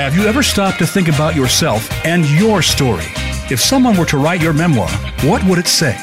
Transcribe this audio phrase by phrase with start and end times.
[0.00, 3.04] Have you ever stopped to think about yourself and your story?
[3.50, 4.88] If someone were to write your memoir,
[5.24, 5.94] what would it say?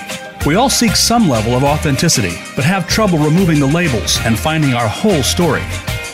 [0.45, 4.75] We all seek some level of authenticity, but have trouble removing the labels and finding
[4.75, 5.63] our whole story.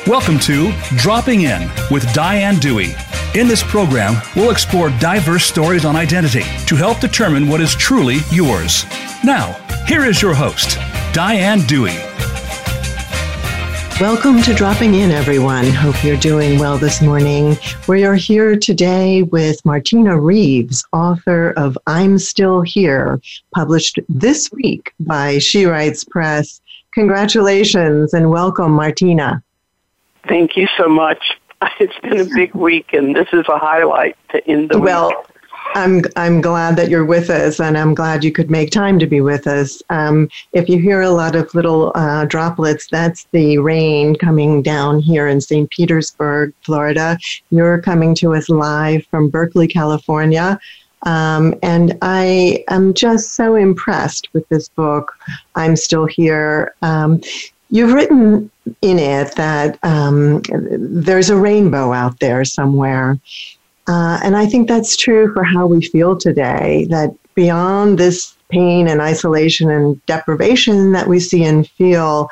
[0.08, 2.96] Welcome to Dropping In with Diane Dewey.
[3.36, 8.20] In this program, we'll explore diverse stories on identity to help determine what is truly
[8.32, 8.86] yours.
[9.26, 10.78] Now, here is your host,
[11.14, 12.13] Diane Dewey.
[14.02, 15.68] Welcome to Dropping In, everyone.
[15.68, 17.56] Hope you're doing well this morning.
[17.88, 23.22] We are here today with Martina Reeves, author of I'm Still Here,
[23.54, 26.60] published this week by She Writes Press.
[26.96, 29.44] Congratulations and welcome, Martina.
[30.28, 31.24] Thank you so much.
[31.80, 35.33] It's been a big week, and this is a highlight to end the well, week.
[35.76, 39.08] I'm I'm glad that you're with us, and I'm glad you could make time to
[39.08, 39.82] be with us.
[39.90, 45.00] Um, if you hear a lot of little uh, droplets, that's the rain coming down
[45.00, 45.70] here in St.
[45.70, 47.18] Petersburg, Florida.
[47.50, 50.60] You're coming to us live from Berkeley, California.
[51.06, 55.14] Um, and I am just so impressed with this book.
[55.56, 56.74] I'm still here.
[56.82, 57.22] Um,
[57.70, 58.50] you've written
[58.82, 63.20] in it that um, there's a rainbow out there somewhere.
[63.88, 68.88] Uh, and I think that's true for how we feel today, that beyond this pain
[68.88, 72.30] and isolation and deprivation that we see and feel,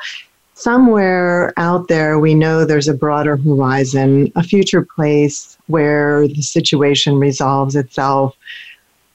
[0.54, 7.18] somewhere out there we know there's a broader horizon, a future place where the situation
[7.18, 8.36] resolves itself.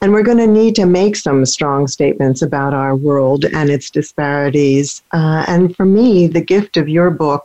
[0.00, 3.90] And we're going to need to make some strong statements about our world and its
[3.90, 5.02] disparities.
[5.12, 7.44] Uh, and for me, the gift of your book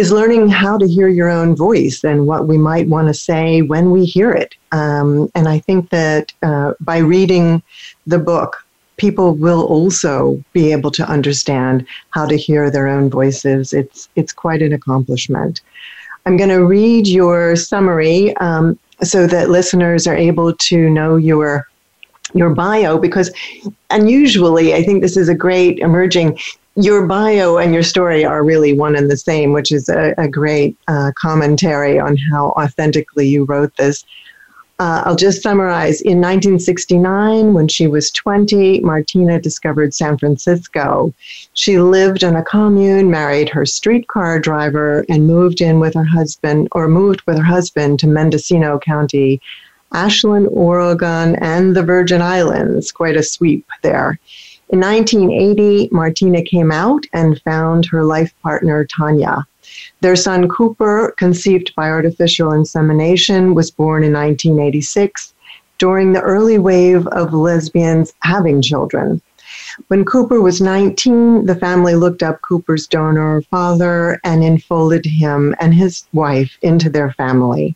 [0.00, 3.60] is learning how to hear your own voice and what we might want to say
[3.60, 4.54] when we hear it.
[4.72, 7.62] Um, and I think that uh, by reading
[8.06, 8.64] the book,
[8.96, 13.74] people will also be able to understand how to hear their own voices.
[13.74, 15.60] It's it's quite an accomplishment.
[16.24, 21.68] I'm going to read your summary um, so that listeners are able to know your
[22.32, 23.30] your bio because
[23.90, 26.38] unusually I think this is a great emerging
[26.76, 30.28] your bio and your story are really one and the same, which is a, a
[30.28, 34.04] great uh, commentary on how authentically you wrote this.
[34.78, 36.00] Uh, I'll just summarize.
[36.00, 41.12] In 1969, when she was 20, Martina discovered San Francisco.
[41.52, 46.68] She lived in a commune, married her streetcar driver, and moved in with her husband,
[46.72, 49.42] or moved with her husband to Mendocino County,
[49.92, 52.90] Ashland, Oregon, and the Virgin Islands.
[52.90, 54.18] Quite a sweep there.
[54.72, 59.44] In 1980, Martina came out and found her life partner, Tanya.
[60.00, 65.34] Their son, Cooper, conceived by artificial insemination, was born in 1986
[65.78, 69.20] during the early wave of lesbians having children.
[69.88, 75.74] When Cooper was 19, the family looked up Cooper's donor father and enfolded him and
[75.74, 77.74] his wife into their family.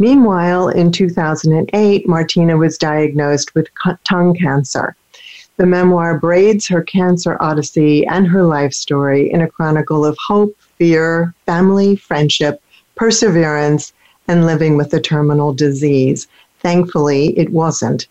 [0.00, 3.68] Meanwhile, in 2008, Martina was diagnosed with
[4.02, 4.96] tongue cancer.
[5.58, 10.56] The memoir braids her cancer odyssey and her life story in a chronicle of hope,
[10.78, 12.62] fear, family, friendship,
[12.94, 13.92] perseverance,
[14.28, 16.28] and living with a terminal disease.
[16.60, 18.06] Thankfully, it wasn't.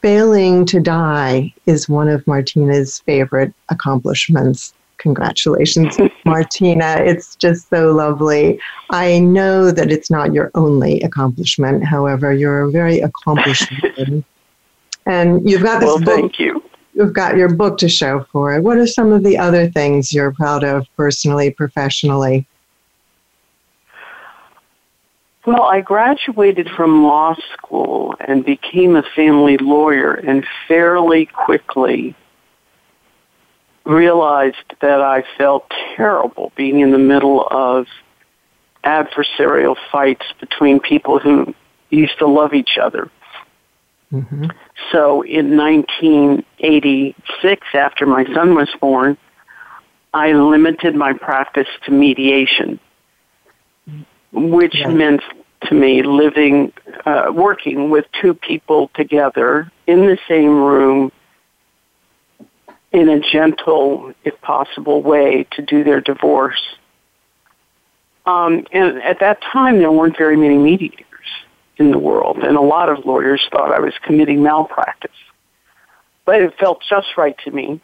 [0.00, 4.72] Failing to die is one of Martina's favorite accomplishments.
[4.96, 6.96] Congratulations, Martina.
[7.04, 8.58] It's just so lovely.
[8.88, 11.84] I know that it's not your only accomplishment.
[11.84, 14.24] However, you're a very accomplished woman.
[15.06, 16.14] And you've got this well, book.
[16.14, 16.62] Thank you.
[16.94, 18.62] You've got your book to show for it.
[18.62, 22.46] What are some of the other things you're proud of personally, professionally?
[25.44, 32.14] Well, I graduated from law school and became a family lawyer and fairly quickly
[33.84, 37.86] realized that I felt terrible being in the middle of
[38.84, 41.54] adversarial fights between people who
[41.90, 43.10] used to love each other.
[44.12, 44.46] Mm-hmm.
[44.90, 49.16] So in 1986, after my son was born,
[50.12, 52.78] I limited my practice to mediation,
[54.32, 55.22] which meant
[55.62, 56.74] to me living,
[57.06, 61.10] uh, working with two people together in the same room
[62.92, 66.60] in a gentle, if possible, way to do their divorce.
[68.26, 71.06] Um, and at that time, there weren't very many mediators
[71.78, 75.10] in the world, and a lot of lawyers thought I was committing malpractice.
[76.24, 77.80] But it felt just right to me,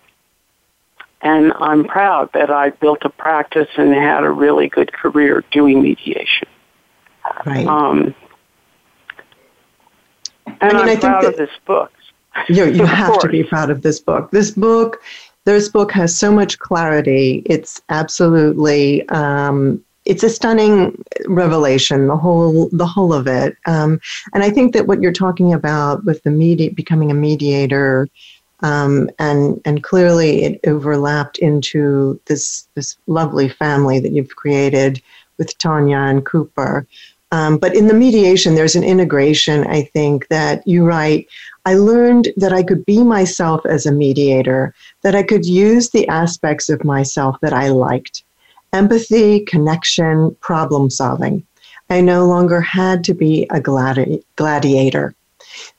[1.20, 5.82] and I'm proud that I built a practice and had a really good career doing
[5.82, 6.48] mediation.
[7.44, 7.66] Right.
[7.66, 8.14] Um,
[10.60, 11.92] and I am proud of this book.
[12.48, 14.30] You, you have to be proud of this book.
[14.30, 15.02] This book,
[15.44, 17.42] this book has so much clarity.
[17.46, 23.56] It's absolutely um, it's a stunning revelation, the whole the whole of it.
[23.66, 24.00] Um,
[24.32, 28.08] and I think that what you're talking about with the media becoming a mediator,
[28.60, 35.02] um, and and clearly it overlapped into this this lovely family that you've created
[35.36, 36.86] with Tanya and Cooper.
[37.30, 39.66] Um, but in the mediation, there's an integration.
[39.66, 41.28] I think that you write.
[41.66, 46.08] I learned that I could be myself as a mediator, that I could use the
[46.08, 48.24] aspects of myself that I liked
[48.72, 51.44] empathy, connection, problem solving.
[51.90, 55.14] I no longer had to be a gladi- gladiator.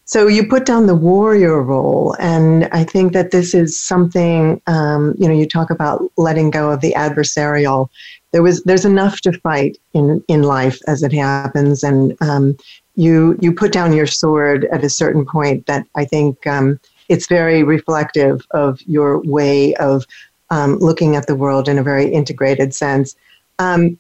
[0.06, 4.59] So you put down the warrior role, and I think that this is something.
[4.65, 7.89] Um, you know, you talk about letting go of the adversarial.
[8.31, 12.57] There was there's enough to fight in in life as it happens, and um,
[12.95, 15.68] you you put down your sword at a certain point.
[15.68, 20.07] That I think um, it's very reflective of your way of
[20.51, 23.15] um, looking at the world in a very integrated sense.
[23.59, 23.99] Um,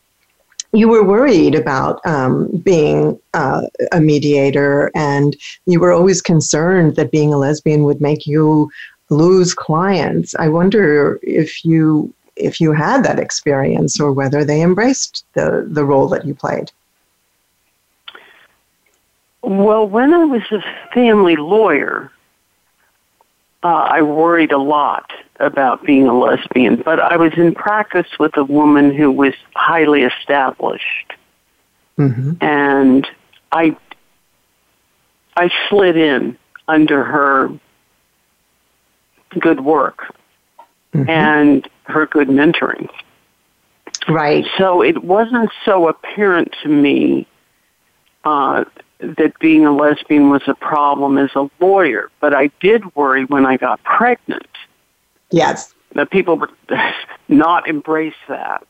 [0.71, 5.35] you were worried about um, being uh, a mediator, and
[5.65, 8.69] you were always concerned that being a lesbian would make you
[9.09, 10.35] lose clients.
[10.35, 15.85] I wonder if you if you had that experience, or whether they embraced the the
[15.85, 16.71] role that you played.
[19.41, 20.63] Well, when I was a
[20.93, 22.11] family lawyer,
[23.63, 28.35] uh, I worried a lot about being a lesbian, but I was in practice with
[28.37, 31.13] a woman who was highly established,
[31.97, 32.33] mm-hmm.
[32.41, 33.07] and
[33.51, 33.75] I
[35.35, 37.51] I slid in under her
[39.39, 40.13] good work
[40.93, 41.09] mm-hmm.
[41.09, 42.89] and her good mentoring.
[44.07, 44.45] Right.
[44.57, 47.27] So it wasn't so apparent to me
[48.23, 48.65] uh,
[48.99, 53.45] that being a lesbian was a problem as a lawyer, but I did worry when
[53.45, 54.47] I got pregnant.
[55.31, 55.73] Yes.
[55.93, 56.51] That people would
[57.27, 58.65] not embrace that.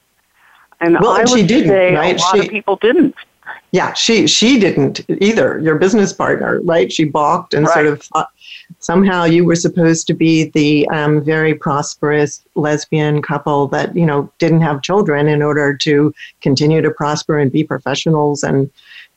[0.81, 2.15] And well, I and she didn't, right?
[2.15, 3.15] A lot she, of people didn't.
[3.71, 5.59] Yeah, she she didn't either.
[5.59, 6.91] Your business partner, right?
[6.91, 7.73] She balked and right.
[7.73, 8.29] sort of thought
[8.79, 14.31] somehow you were supposed to be the um, very prosperous lesbian couple that you know
[14.39, 18.69] didn't have children in order to continue to prosper and be professionals and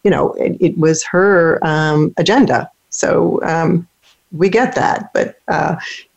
[0.05, 2.71] you know, it, it was her um, agenda.
[2.91, 3.89] So um,
[4.33, 5.13] we get that.
[5.13, 5.77] But uh,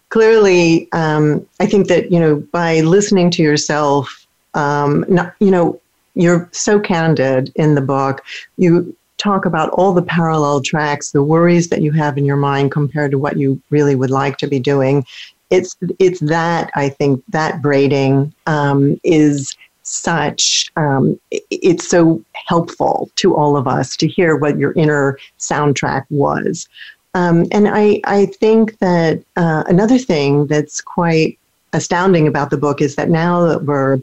[0.09, 5.79] clearly, um, I think that, you know, by listening to yourself, um, not, you know,
[6.15, 8.23] you're so candid in the book.
[8.57, 12.71] You talk about all the parallel tracks, the worries that you have in your mind
[12.71, 15.05] compared to what you really would like to be doing.
[15.49, 19.55] It's it's that I think that braiding um, is
[19.87, 26.05] such um, it's so helpful to all of us to hear what your inner soundtrack
[26.09, 26.67] was
[27.15, 31.39] um, and I, I think that uh, another thing that's quite
[31.71, 34.01] astounding about the book is that now that we're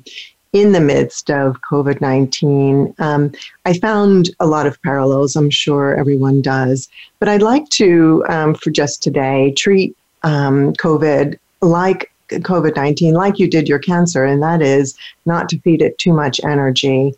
[0.55, 3.33] in the midst of COVID 19, um,
[3.67, 5.37] I found a lot of parallels.
[5.37, 6.89] I'm sure everyone does.
[7.19, 13.39] But I'd like to, um, for just today, treat um, COVID like COVID 19 like
[13.39, 14.97] you did your cancer, and that is
[15.27, 17.15] not to feed it too much energy.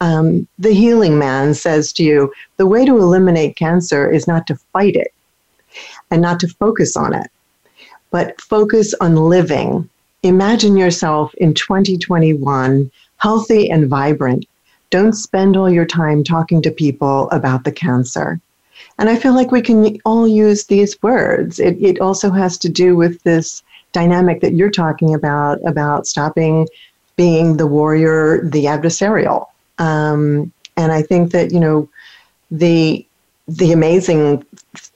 [0.00, 4.56] Um, the healing man says to you the way to eliminate cancer is not to
[4.72, 5.12] fight it
[6.10, 7.30] and not to focus on it,
[8.10, 9.88] but focus on living.
[10.22, 14.46] Imagine yourself in 2021 healthy and vibrant.
[14.90, 18.40] Don't spend all your time talking to people about the cancer.
[18.98, 21.60] And I feel like we can all use these words.
[21.60, 26.68] It, it also has to do with this dynamic that you're talking about about stopping
[27.16, 29.46] being the warrior, the adversarial.
[29.78, 31.88] Um, and I think that you know
[32.50, 33.04] the
[33.48, 34.44] the amazing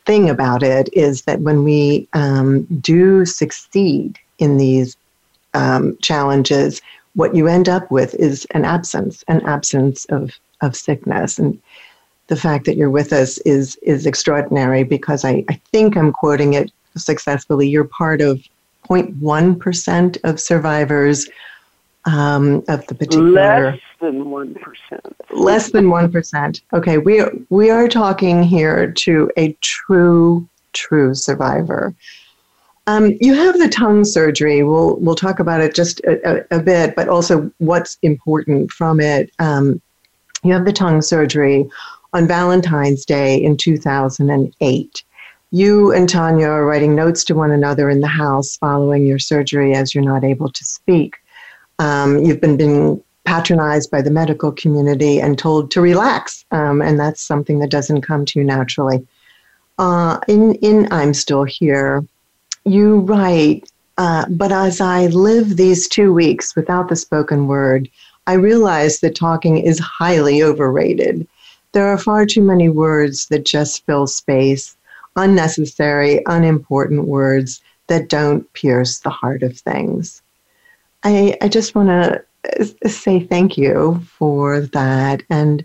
[0.07, 4.97] thing about it is that when we um, do succeed in these
[5.55, 6.83] um, challenges,
[7.15, 11.61] what you end up with is an absence, an absence of of sickness and
[12.29, 16.55] the fact that you're with us is is extraordinary because I, I think I'm quoting
[16.55, 17.69] it successfully.
[17.69, 18.43] You're part of
[18.89, 21.29] 0.1% of survivors
[22.05, 23.73] um, of the particular.
[23.73, 24.57] Less than 1%.
[25.31, 26.61] Less than 1%.
[26.73, 31.95] Okay, we are, we are talking here to a true, true survivor.
[32.89, 34.65] Um, you have the tongue surgery.
[34.65, 38.99] We'll, we'll talk about it just a, a, a bit, but also what's important from
[38.99, 39.31] it.
[39.39, 39.81] Um,
[40.43, 41.69] you have the tongue surgery
[42.13, 45.05] on Valentine's Day in 2008
[45.53, 49.75] you and Tanya are writing notes to one another in the house following your surgery
[49.75, 51.17] as you're not able to speak.
[51.79, 56.99] Um, you've been being patronized by the medical community and told to relax, um, and
[56.99, 59.07] that's something that doesn't come to you naturally.
[59.79, 62.03] Uh, in, in I'm Still Here,
[62.65, 67.91] you write, uh, but as I live these two weeks without the spoken word,
[68.27, 71.27] I realize that talking is highly overrated.
[71.73, 74.77] There are far too many words that just fill space,
[75.17, 80.23] unnecessary, unimportant words that don't pierce the heart of things.
[81.05, 82.25] I, I just want to
[82.89, 85.23] say thank you for that.
[85.31, 85.65] And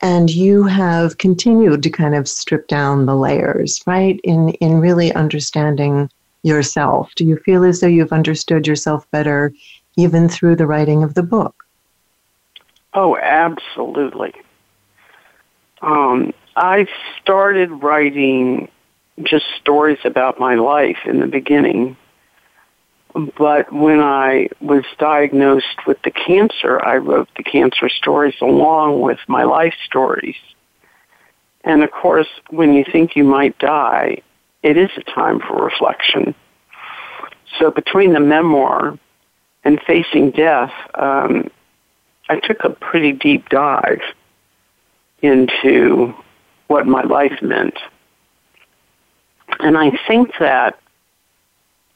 [0.00, 4.20] and you have continued to kind of strip down the layers, right?
[4.24, 6.10] In in really understanding
[6.42, 7.14] yourself.
[7.16, 9.52] Do you feel as though you've understood yourself better
[9.96, 11.64] even through the writing of the book?
[12.92, 14.32] Oh, absolutely.
[15.82, 16.86] Um, I
[17.20, 18.68] started writing
[19.22, 21.96] just stories about my life in the beginning.
[23.38, 29.18] But when I was diagnosed with the cancer, I wrote the cancer stories along with
[29.28, 30.36] my life stories.
[31.62, 34.18] And of course, when you think you might die,
[34.62, 36.34] it is a time for reflection.
[37.58, 38.98] So between the memoir
[39.62, 41.50] and facing death, um,
[42.28, 44.02] I took a pretty deep dive
[45.22, 46.14] into
[46.66, 47.78] what my life meant.
[49.60, 50.78] And I think that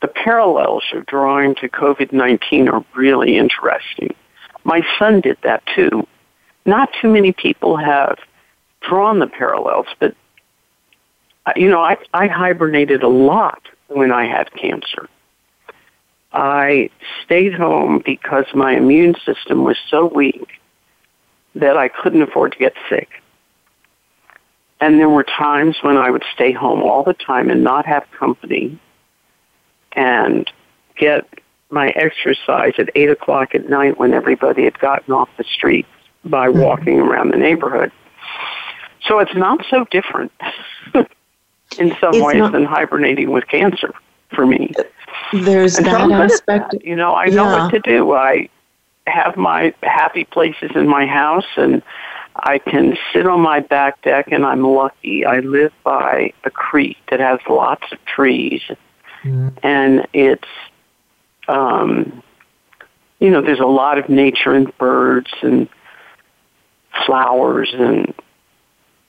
[0.00, 4.14] the parallels you're drawing to COVID 19 are really interesting.
[4.64, 6.06] My son did that too.
[6.66, 8.18] Not too many people have
[8.80, 10.14] drawn the parallels, but
[11.46, 15.08] uh, you know, I, I hibernated a lot when I had cancer.
[16.32, 16.90] I
[17.24, 20.46] stayed home because my immune system was so weak
[21.54, 23.08] that I couldn't afford to get sick.
[24.80, 28.04] And there were times when I would stay home all the time and not have
[28.12, 28.78] company
[29.92, 30.50] and
[30.96, 31.26] get
[31.70, 35.86] my exercise at 8 o'clock at night when everybody had gotten off the street
[36.24, 36.60] by mm-hmm.
[36.60, 37.90] walking around the neighborhood.
[39.06, 40.32] So it's not so different
[41.78, 43.92] in some it's ways not, than hibernating with cancer
[44.34, 44.72] for me.
[45.32, 46.72] There's and that aspect.
[46.72, 46.84] That.
[46.84, 47.34] You know, I yeah.
[47.34, 48.12] know what to do.
[48.12, 48.48] I
[49.06, 51.82] have my happy places in my house and
[52.38, 55.24] I can sit on my back deck and I'm lucky.
[55.24, 58.62] I live by a creek that has lots of trees
[59.24, 59.52] mm.
[59.62, 60.48] and it's
[61.48, 62.22] um
[63.20, 65.68] you know, there's a lot of nature and birds and
[67.04, 68.14] flowers and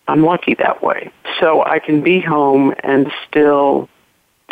[0.08, 1.12] I'm lucky that way.
[1.40, 3.88] So I can be home and still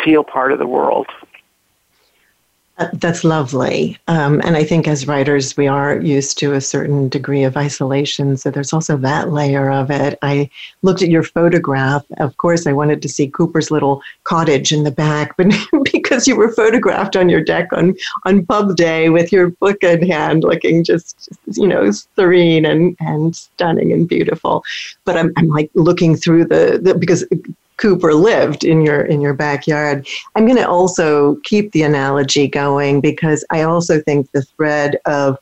[0.04, 1.08] feel part of the world.
[2.92, 3.98] That's lovely.
[4.06, 8.36] Um, and I think as writers, we are used to a certain degree of isolation.
[8.36, 10.16] So there's also that layer of it.
[10.22, 10.48] I
[10.82, 12.04] looked at your photograph.
[12.18, 15.48] Of course, I wanted to see Cooper's little cottage in the back, but
[15.92, 20.08] because you were photographed on your deck on, on pub day with your book in
[20.08, 24.62] hand, looking just, you know, serene and, and stunning and beautiful.
[25.04, 27.24] But I'm, I'm like looking through the, the because
[27.78, 30.06] Cooper lived in your in your backyard.
[30.34, 35.38] I'm going to also keep the analogy going because I also think the thread of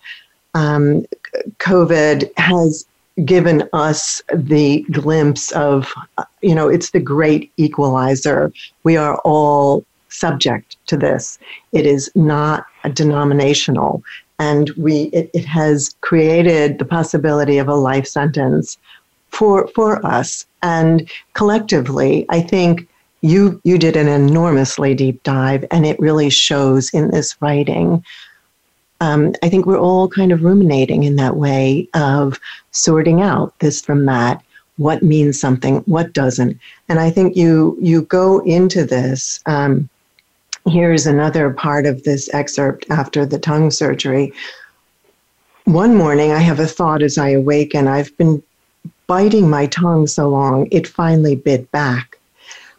[0.54, 1.04] um,
[1.58, 2.86] COVID has
[3.24, 5.92] given us the glimpse of,
[6.42, 8.52] you know, it's the great equalizer.
[8.82, 11.38] We are all subject to this.
[11.72, 14.02] It is not denominational.
[14.38, 18.76] And we it, it has created the possibility of a life sentence
[19.28, 22.88] for for us and collectively i think
[23.22, 28.04] you you did an enormously deep dive and it really shows in this writing.
[29.00, 32.38] Um, i think we're all kind of ruminating in that way of
[32.70, 34.42] sorting out this from that.
[34.76, 35.78] What means something?
[35.96, 36.58] What doesn't?
[36.88, 39.88] And i think you you go into this um,
[40.66, 44.32] here's another part of this excerpt after the tongue surgery.
[45.64, 48.42] One morning i have a thought as i awaken i've been
[49.06, 52.18] biting my tongue so long it finally bit back.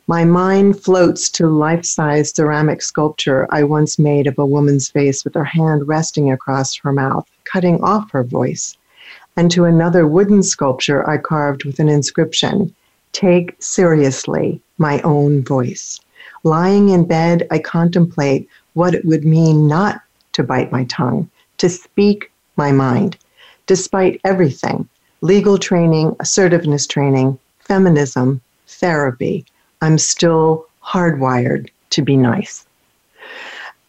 [0.08, 5.24] My mind floats to life size ceramic sculpture I once made of a woman's face
[5.24, 8.78] with her hand resting across her mouth, cutting off her voice,
[9.38, 12.74] and to another wooden sculpture I carved with an inscription
[13.14, 16.00] Take seriously my own voice.
[16.44, 20.02] Lying in bed, I contemplate what it would mean not
[20.34, 23.18] to bite my tongue, to speak my mind.
[23.66, 24.88] Despite everything,
[25.22, 29.46] legal training, assertiveness training, feminism, therapy.
[29.82, 32.66] I'm still hardwired to be nice.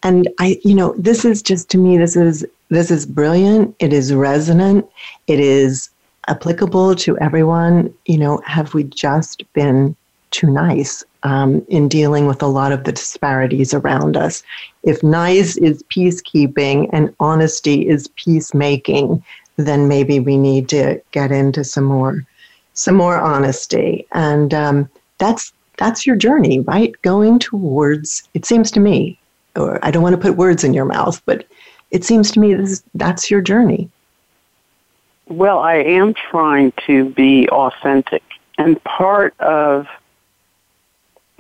[0.02, 3.75] And I, you know, this is just to me, this is this is brilliant.
[3.78, 4.87] It is resonant.
[5.26, 5.88] It is
[6.28, 7.92] applicable to everyone.
[8.06, 9.97] You know, have we just been
[10.30, 14.42] too nice um, in dealing with a lot of the disparities around us?
[14.82, 19.25] If nice is peacekeeping and honesty is peacemaking,
[19.58, 22.24] then maybe we need to get into some more
[22.74, 24.88] some more honesty and um,
[25.18, 29.18] that's that's your journey right going towards it seems to me
[29.56, 31.44] or i don't want to put words in your mouth but
[31.90, 33.90] it seems to me this, that's your journey
[35.28, 38.22] Well, I am trying to be authentic.
[38.56, 39.86] And part of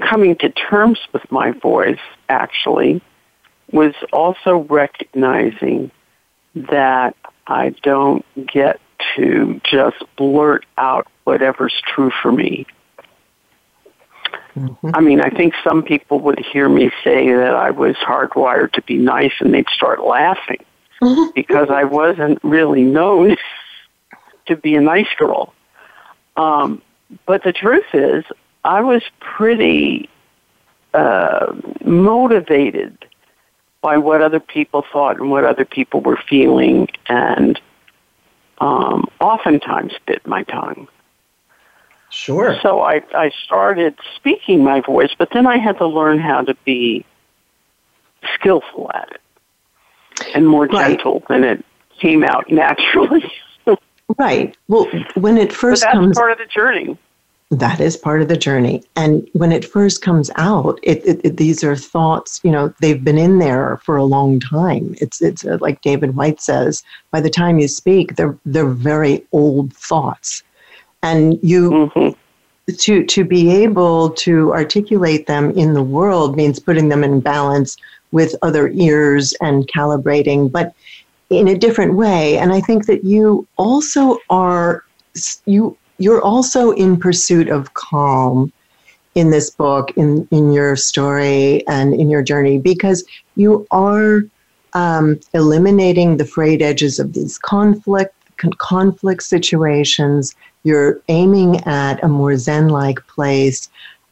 [0.00, 1.98] coming to terms with my voice,
[2.28, 3.00] actually,
[3.72, 5.90] was also recognizing
[6.54, 7.16] that
[7.48, 8.80] I don't get
[9.16, 12.66] to just blurt out whatever's true for me.
[14.54, 14.90] Mm-hmm.
[14.94, 18.82] I mean, I think some people would hear me say that I was hardwired to
[18.82, 20.64] be nice and they'd start laughing
[21.34, 23.36] because I wasn't really known
[24.46, 25.54] to be a nice girl.
[26.36, 26.82] Um,
[27.26, 28.24] but the truth is,
[28.64, 30.10] I was pretty
[30.92, 33.04] uh, motivated
[33.80, 37.60] by what other people thought and what other people were feeling, and
[38.58, 40.88] um, oftentimes bit my tongue.
[42.10, 42.58] Sure.
[42.62, 46.54] So I, I started speaking my voice, but then I had to learn how to
[46.64, 47.04] be
[48.34, 49.20] skillful at it
[50.34, 50.88] and more right.
[50.88, 51.64] gentle, and it
[52.00, 53.30] came out naturally.
[54.18, 54.56] right.
[54.68, 56.96] Well, when it first but that's comes, part of the journey.
[57.50, 58.82] That is part of the journey.
[58.94, 63.02] And when it first comes out, it, it, it, these are thoughts, you know, they've
[63.02, 64.94] been in there for a long time.
[65.00, 69.26] It's, it's uh, like David Whyte says, by the time you speak, they're, they're very
[69.32, 70.42] old thoughts.
[71.02, 72.74] And you, mm-hmm.
[72.74, 77.78] to, to be able to articulate them in the world means putting them in balance
[78.12, 80.74] with other ears and calibrating, but
[81.30, 82.36] in a different way.
[82.36, 84.84] And I think that you also are,
[85.46, 88.52] you you're also in pursuit of calm
[89.14, 94.22] in this book, in, in your story, and in your journey because you are
[94.74, 100.34] um, eliminating the frayed edges of these conflict con- conflict situations.
[100.62, 103.68] You're aiming at a more Zen-like place.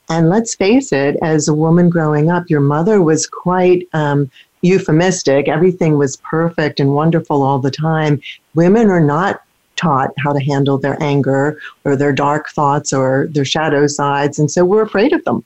[0.09, 4.31] And let's face it, as a woman growing up, your mother was quite um,
[4.63, 5.49] euphemistic.
[5.49, 8.21] Everything was perfect and wonderful all the time.
[8.55, 9.43] Women are not
[9.77, 14.39] taught how to handle their anger or their dark thoughts or their shadow sides.
[14.39, 15.45] And so we're afraid of them.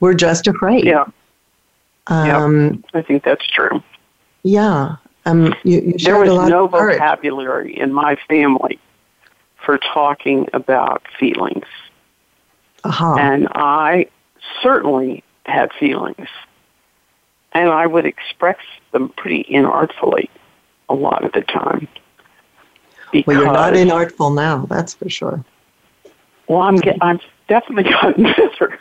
[0.00, 0.84] We're just afraid.
[0.84, 1.04] Yeah.
[2.08, 3.82] Um, yeah, I think that's true.
[4.42, 4.96] Yeah.
[5.24, 8.78] Um, you, you there was no vocabulary in my family
[9.56, 11.66] for talking about feelings.
[12.84, 13.16] Uh-huh.
[13.18, 14.06] And I
[14.62, 16.28] certainly had feelings.
[17.52, 18.58] And I would express
[18.92, 20.28] them pretty inartfully
[20.88, 21.88] a lot of the time.
[23.12, 25.44] Because, well, you're not inartful now, that's for sure.
[26.48, 28.78] Well, I'm get, I'm definitely gotten better.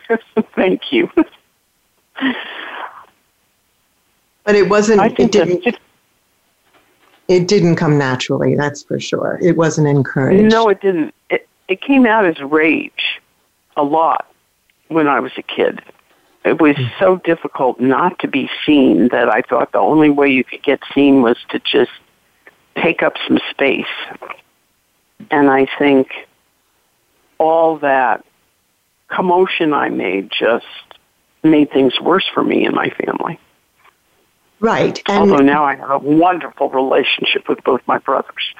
[0.55, 1.09] Thank you.
[4.43, 5.01] But it wasn't.
[5.01, 5.77] I think it didn't.
[7.27, 8.55] it didn't come naturally.
[8.55, 9.39] That's for sure.
[9.41, 10.51] It wasn't encouraged.
[10.51, 11.13] No, it didn't.
[11.29, 13.19] It it came out as rage,
[13.75, 14.27] a lot,
[14.87, 15.81] when I was a kid.
[16.43, 20.43] It was so difficult not to be seen that I thought the only way you
[20.43, 21.89] could get seen was to just
[22.81, 23.85] take up some space.
[25.31, 26.09] And I think
[27.37, 28.25] all that
[29.07, 30.65] commotion I made just
[31.43, 33.39] made things worse for me and my family.
[34.59, 35.01] Right.
[35.07, 38.53] And Although now I have a wonderful relationship with both my brothers.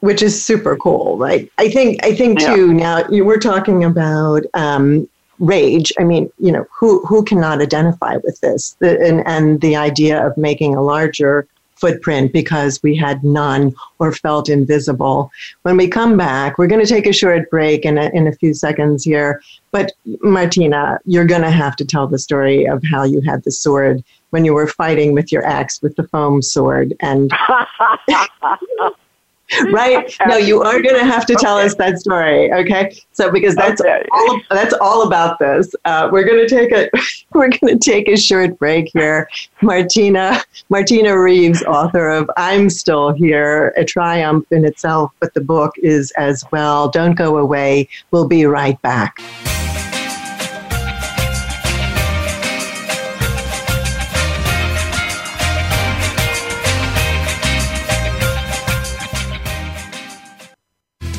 [0.00, 1.50] Which is super cool, right?
[1.58, 5.92] I think I think too now we're talking about um, rage.
[5.98, 8.76] I mean, you know, who who cannot identify with this?
[8.80, 14.12] The, and and the idea of making a larger footprint because we had none or
[14.12, 15.30] felt invisible.
[15.62, 18.32] When we come back, we're going to take a short break in a, in a
[18.32, 19.40] few seconds here.
[19.70, 23.52] But Martina, you're going to have to tell the story of how you had the
[23.52, 27.30] sword when you were fighting with your ex with the foam sword and
[29.72, 30.14] right?
[30.26, 31.66] No, you are going to have to tell okay.
[31.66, 32.96] us that story, okay?
[33.12, 34.04] So because that's okay.
[34.12, 35.74] all that's all about this.
[35.84, 36.90] Uh, we're going to take a
[37.32, 39.28] we're going to take a short break here.
[39.62, 45.72] Martina Martina Reeves, author of "I'm Still Here," a triumph in itself, but the book
[45.78, 46.88] is as well.
[46.88, 47.88] Don't go away.
[48.10, 49.20] We'll be right back.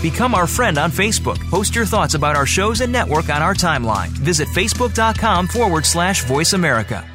[0.02, 1.40] Become our friend on Facebook.
[1.50, 4.10] Post your thoughts about our shows and network on our timeline.
[4.10, 7.06] Visit facebook.com forward slash voice America.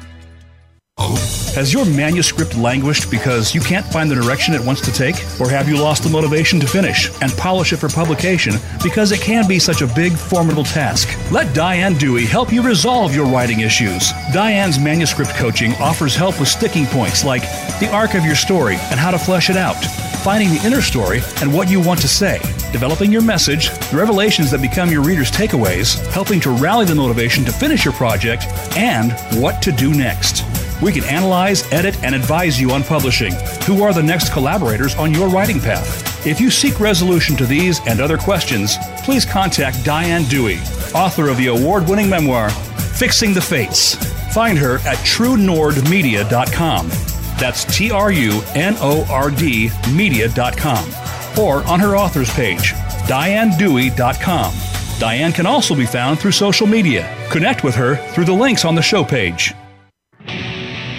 [1.55, 5.15] Has your manuscript languished because you can't find the direction it wants to take?
[5.39, 9.21] Or have you lost the motivation to finish and polish it for publication because it
[9.21, 11.09] can be such a big, formidable task?
[11.31, 14.11] Let Diane Dewey help you resolve your writing issues.
[14.33, 17.43] Diane's manuscript coaching offers help with sticking points like
[17.79, 19.83] the arc of your story and how to flesh it out
[20.23, 22.39] finding the inner story and what you want to say,
[22.73, 27.45] developing your message, the revelations that become your readers' takeaways, helping to rally the motivation
[27.45, 30.43] to finish your project, and what to do next.
[30.81, 33.33] We can analyze, edit, and advise you on publishing.
[33.65, 36.27] Who are the next collaborators on your writing path?
[36.27, 40.57] If you seek resolution to these and other questions, please contact Diane Dewey,
[40.93, 43.95] author of the award winning memoir, Fixing the Fates.
[44.33, 46.89] Find her at trunordmedia.com.
[47.39, 51.02] That's T R U N O R D media.com.
[51.39, 52.73] Or on her author's page,
[53.07, 54.53] dianedewey.com.
[54.99, 57.13] Diane can also be found through social media.
[57.29, 59.53] Connect with her through the links on the show page.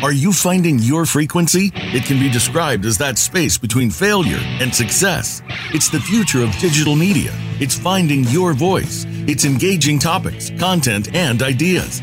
[0.04, 1.72] Are you finding your frequency?
[1.74, 5.40] It can be described as that space between failure and success.
[5.72, 7.32] It's the future of digital media.
[7.58, 9.06] It's finding your voice.
[9.26, 12.02] It's engaging topics, content, and ideas.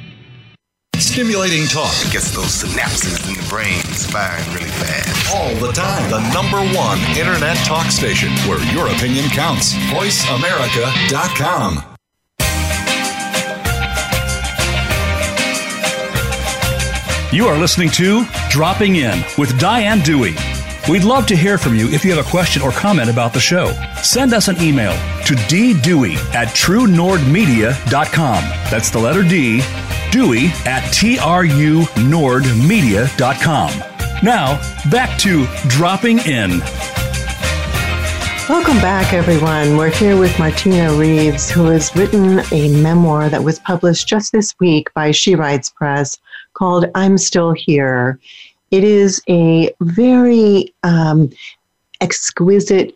[1.11, 1.91] Stimulating talk.
[2.05, 5.35] It gets those synapses in the brain firing really fast.
[5.35, 6.09] All the time.
[6.09, 9.73] The number one internet talk station where your opinion counts.
[9.91, 11.83] VoiceAmerica.com.
[17.33, 20.37] You are listening to Dropping In with Diane Dewey.
[20.89, 23.39] We'd love to hear from you if you have a question or comment about the
[23.41, 23.73] show.
[24.01, 24.93] Send us an email
[25.25, 28.43] to ddewey at trunordmedia.com.
[28.71, 29.59] That's the letter D,
[30.11, 33.71] Dewey at trunordmedia.com.
[34.23, 34.59] Now,
[34.91, 36.59] back to Dropping In.
[38.49, 39.77] Welcome back, everyone.
[39.77, 44.53] We're here with Martina Reeves, who has written a memoir that was published just this
[44.59, 46.17] week by She Writes Press
[46.53, 48.19] called I'm Still Here.
[48.69, 51.31] It is a very um,
[52.01, 52.93] exquisite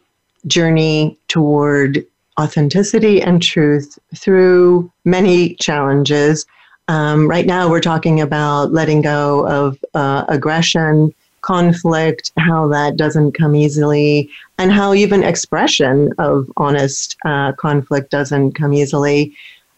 [0.47, 2.05] journey toward
[2.39, 6.45] authenticity and truth through many challenges.
[6.87, 13.31] Um, right now, we're talking about letting go of uh, aggression, conflict, how that doesn't
[13.33, 19.33] come easily, and how even expression of honest uh, conflict doesn't come easily.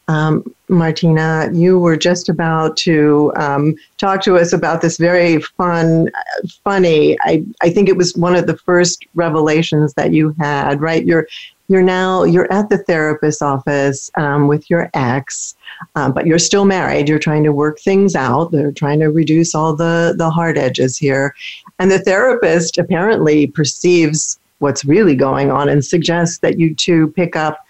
[0.10, 6.10] Um, Martina, you were just about to um, talk to us about this very fun,
[6.64, 7.18] funny.
[7.24, 11.06] I, I think it was one of the first revelations that you had, right?
[11.06, 11.28] You're
[11.68, 15.56] you're now you're at the therapist's office um, with your ex,
[15.96, 17.10] um, but you're still married.
[17.10, 18.52] You're trying to work things out.
[18.52, 21.36] They're trying to reduce all the the hard edges here,
[21.80, 27.36] and the therapist apparently perceives what's really going on and suggests that you two pick
[27.36, 27.66] up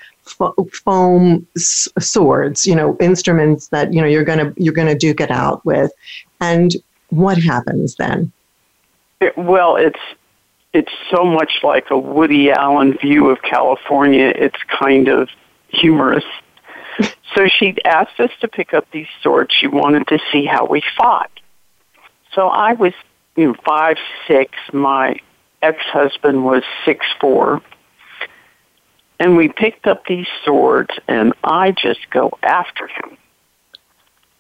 [0.73, 5.65] foam swords, you know, instruments that you know you're gonna you're gonna duke it out
[5.65, 5.91] with.
[6.39, 6.75] And
[7.09, 8.31] what happens then?
[9.21, 9.99] It, well, it's
[10.77, 14.31] it's so much like a Woody Allen view of California.
[14.35, 15.29] It's kind of
[15.69, 16.25] humorous.
[17.35, 19.53] so she asked us to pick up these swords.
[19.53, 21.31] She wanted to see how we fought.
[22.33, 22.93] So I was,
[23.35, 24.53] you know, five six.
[24.71, 25.19] My
[25.61, 27.61] ex-husband was six four
[29.19, 33.17] and we picked up these swords, and I just go after him.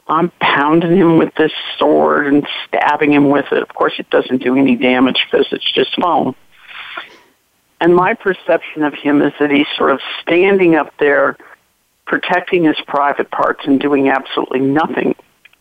[0.09, 3.61] I'm pounding him with this sword and stabbing him with it.
[3.61, 6.35] Of course, it doesn't do any damage because it's just foam.
[7.81, 11.37] And my perception of him is that he's sort of standing up there,
[12.05, 15.15] protecting his private parts and doing absolutely nothing.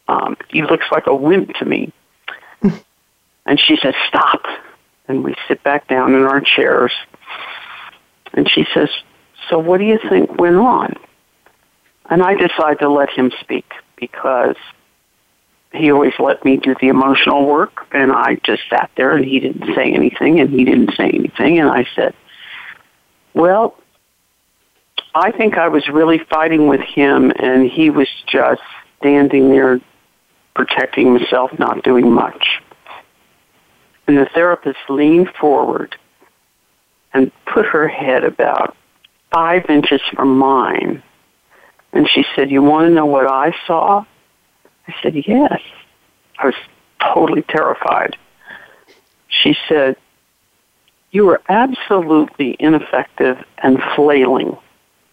[0.09, 1.93] Um, he looks like a wimp to me.
[3.47, 4.45] and she says, Stop.
[5.09, 6.93] And we sit back down in our chairs.
[8.33, 8.89] And she says,
[9.51, 10.95] So what do you think went on?
[12.09, 14.57] And I decide to let him speak because
[15.73, 19.41] he always let me do the emotional work and I just sat there and he
[19.41, 22.15] didn't say anything and he didn't say anything and I said,
[23.35, 23.77] Well,
[25.15, 28.63] I think I was really fighting with him and he was just
[28.99, 29.81] standing there
[30.55, 32.63] protecting himself, not doing much.
[34.07, 35.97] And the therapist leaned forward
[37.13, 38.77] and put her head about
[39.33, 41.03] five inches from mine.
[41.97, 44.05] And she said, You want to know what I saw?
[44.87, 45.61] I said, Yes.
[46.39, 46.55] I was
[47.01, 48.19] totally terrified.
[49.29, 49.97] She said,
[51.11, 54.59] You were absolutely ineffective and flailing.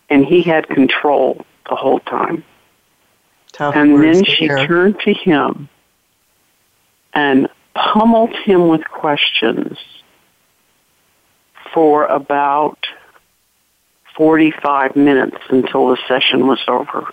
[0.10, 2.44] And he had control the whole time.
[3.54, 4.68] Tough and then she hear.
[4.68, 5.70] turned to him
[7.14, 9.78] and pummeled him with questions
[11.74, 12.80] for about
[14.16, 17.12] 45 minutes until the session was over.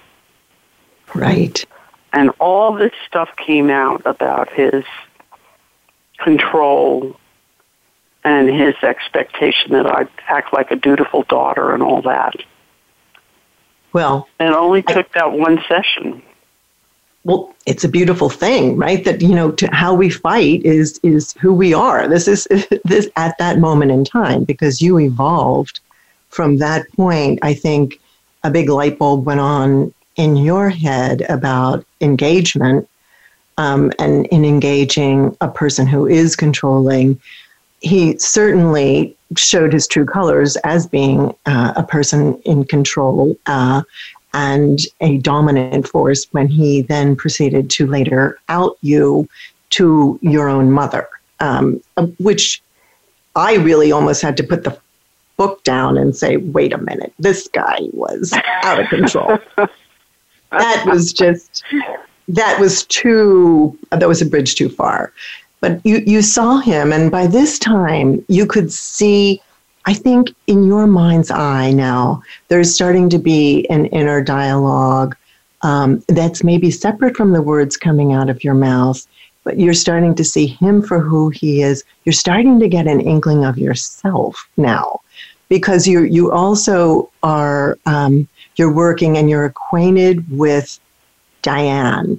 [1.14, 1.64] Right.
[2.12, 4.84] And all this stuff came out about his
[6.18, 7.16] control
[8.24, 12.34] and his expectation that I'd act like a dutiful daughter and all that.
[13.92, 16.22] Well, it only took that one session.
[17.24, 19.04] Well, it's a beautiful thing, right?
[19.04, 22.08] That you know, to how we fight is is who we are.
[22.08, 22.46] This is
[22.84, 25.80] this at that moment in time because you evolved
[26.30, 27.38] from that point.
[27.42, 28.00] I think
[28.42, 32.88] a big light bulb went on in your head about engagement
[33.58, 37.20] um, and in engaging a person who is controlling.
[37.80, 43.82] He certainly showed his true colors as being uh, a person in control uh,
[44.32, 49.28] and a dominant force when he then proceeded to later out you
[49.70, 51.08] to your own mother,
[51.40, 51.80] um,
[52.18, 52.62] which
[53.36, 54.76] I really almost had to put the
[55.40, 58.30] book down and say, wait a minute, this guy was
[58.62, 59.38] out of control.
[60.50, 61.64] that was just,
[62.28, 65.14] that was too, that was a bridge too far.
[65.60, 69.40] But you, you saw him, and by this time, you could see,
[69.86, 75.16] I think, in your mind's eye now, there's starting to be an inner dialogue
[75.62, 79.06] um, that's maybe separate from the words coming out of your mouth,
[79.44, 81.82] but you're starting to see him for who he is.
[82.04, 85.00] You're starting to get an inkling of yourself now
[85.50, 90.80] because you you also are um, you're working and you're acquainted with
[91.42, 92.18] Diane,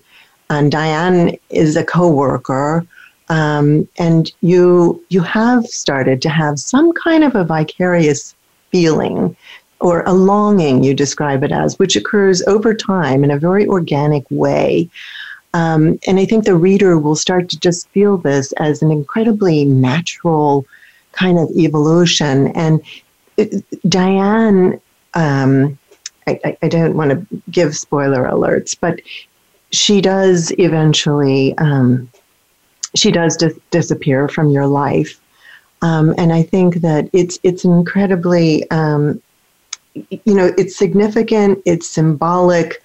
[0.51, 2.85] and Diane is a coworker
[3.31, 8.35] um, and you you have started to have some kind of a vicarious
[8.71, 9.35] feeling
[9.79, 14.25] or a longing you describe it as which occurs over time in a very organic
[14.29, 14.89] way.
[15.53, 19.65] Um, and i think the reader will start to just feel this as an incredibly
[19.65, 20.65] natural
[21.13, 22.47] kind of evolution.
[22.49, 22.81] And
[23.87, 24.79] diane
[25.13, 25.77] um,
[26.27, 29.01] I, I, don't want to give spoiler alerts but
[29.71, 32.09] she does eventually um,
[32.95, 35.19] she does dis- disappear from your life.
[35.81, 39.21] Um, and I think that it's it's incredibly, um,
[39.93, 41.59] you know, it's significant.
[41.65, 42.81] It's symbolic.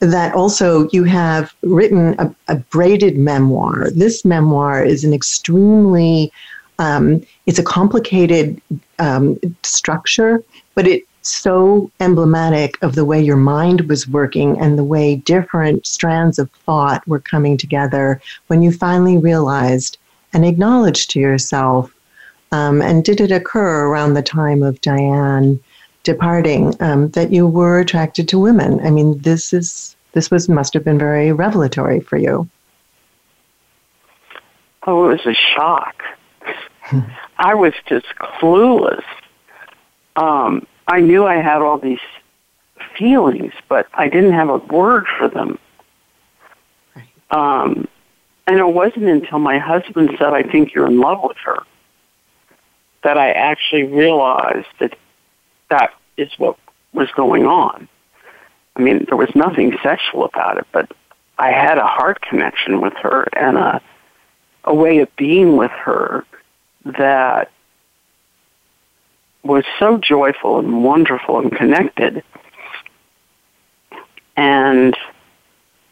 [0.00, 3.90] That also you have written a, a braided memoir.
[3.90, 6.30] This memoir is an extremely,
[6.78, 8.60] um, it's a complicated
[8.98, 10.42] um, structure,
[10.74, 15.86] but it's so emblematic of the way your mind was working and the way different
[15.86, 19.98] strands of thought were coming together when you finally realized
[20.32, 21.94] and acknowledged to yourself.
[22.52, 25.58] Um, and did it occur around the time of Diane
[26.02, 28.80] departing um, that you were attracted to women?
[28.86, 32.48] I mean, this is this was must have been very revelatory for you.
[34.86, 36.02] Oh, it was a shock.
[37.36, 39.02] I was just clueless.
[40.16, 41.98] Um, I knew I had all these
[42.96, 45.58] feelings, but I didn't have a word for them.
[47.30, 47.88] Um,
[48.46, 51.58] and it wasn't until my husband said, I think you're in love with her,
[53.02, 54.96] that I actually realized that
[55.70, 56.56] that is what
[56.92, 57.88] was going on.
[58.76, 60.92] I mean, there was nothing sexual about it, but
[61.38, 63.80] I had a heart connection with her and a,
[64.64, 66.24] a way of being with her
[66.84, 67.50] that
[69.42, 72.22] was so joyful and wonderful and connected.
[74.36, 74.96] And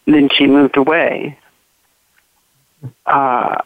[0.06, 1.38] then she moved away.
[3.06, 3.58] Uh,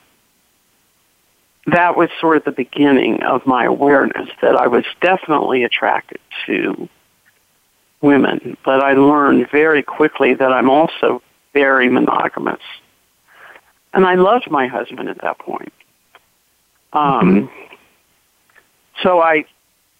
[1.66, 6.88] that was sort of the beginning of my awareness that I was definitely attracted to
[8.00, 12.60] women, but I learned very quickly that I'm also very monogamous.
[13.94, 15.72] And I loved my husband at that point.
[16.96, 17.74] Um, mm-hmm.
[19.02, 19.44] So I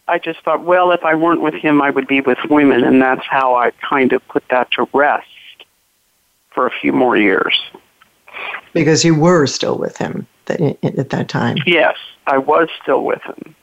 [0.08, 3.02] I just thought, well, if I weren't with him, I would be with women, and
[3.02, 5.26] that's how I kind of put that to rest
[6.50, 7.60] for a few more years.
[8.72, 11.56] Because you were still with him at that time.
[11.66, 13.54] Yes, I was still with him.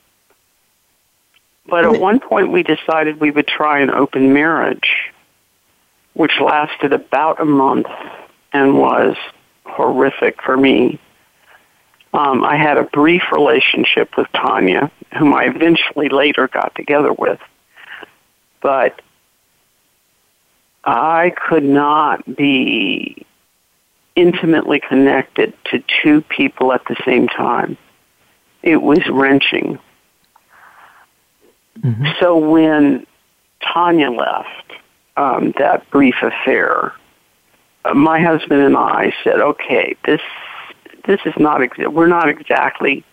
[1.66, 5.12] But at one point, we decided we would try an open marriage,
[6.14, 7.88] which lasted about a month
[8.52, 9.16] and was
[9.66, 11.00] horrific for me.
[12.14, 17.40] Um, I had a brief relationship with Tanya, whom I eventually later got together with.
[18.62, 19.02] But
[20.84, 23.26] I could not be
[24.16, 27.78] intimately connected to two people at the same time.
[28.62, 29.80] It was wrenching.
[31.80, 32.06] Mm-hmm.
[32.20, 33.08] So when
[33.62, 34.74] Tanya left
[35.18, 36.94] um, that brief affair,
[37.94, 40.22] my husband and I said, "Okay, this
[41.06, 41.62] this is not
[41.92, 43.04] we're not exactly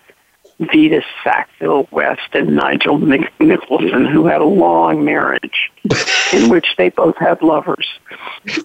[0.59, 5.71] Vita Sackville West and Nigel Nic- Nicolson, who had a long marriage
[6.33, 7.89] in which they both had lovers.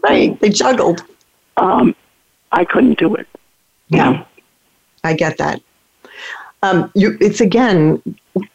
[0.04, 1.04] Right, they juggled.
[1.58, 1.96] Um,
[2.52, 3.28] I couldn't do it.
[3.88, 4.26] Yeah,
[5.04, 5.62] I get that.
[6.64, 8.02] Um, you, it's again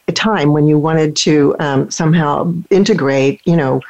[0.09, 3.80] a time when you wanted to um, somehow integrate, you know,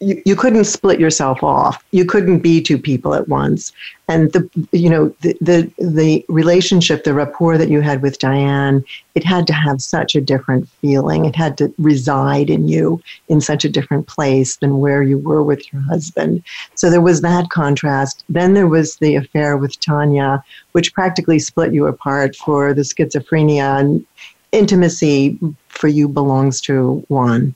[0.00, 1.84] you, you couldn't split yourself off.
[1.90, 3.72] You couldn't be two people at once.
[4.08, 8.84] And the you know the, the the relationship, the rapport that you had with Diane,
[9.14, 11.24] it had to have such a different feeling.
[11.24, 15.42] It had to reside in you in such a different place than where you were
[15.42, 16.42] with your husband.
[16.74, 18.24] So there was that contrast.
[18.28, 23.80] Then there was the affair with Tanya, which practically split you apart for the schizophrenia
[23.80, 24.06] and
[24.52, 27.54] intimacy for you belongs to one.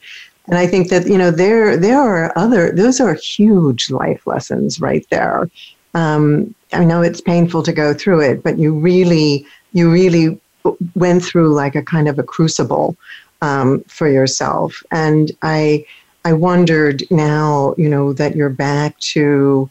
[0.49, 4.81] And I think that, you know, there, there are other, those are huge life lessons
[4.81, 5.51] right there.
[5.95, 10.41] Um, I know it's painful to go through it, but you really, you really
[10.95, 12.97] went through like a kind of a crucible
[13.43, 14.83] um, for yourself.
[14.91, 15.85] And I,
[16.25, 19.71] I wondered now, you know, that you're back to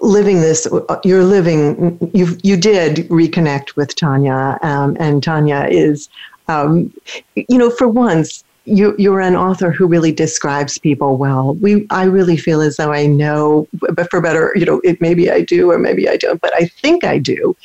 [0.00, 0.66] living this.
[1.04, 1.98] You're living.
[2.12, 6.08] You you did reconnect with Tanya, um, and Tanya is,
[6.48, 6.92] um,
[7.34, 11.54] you know, for once you you're an author who really describes people well.
[11.56, 15.30] We I really feel as though I know, but for better, you know, it maybe
[15.30, 17.56] I do or maybe I don't, but I think I do.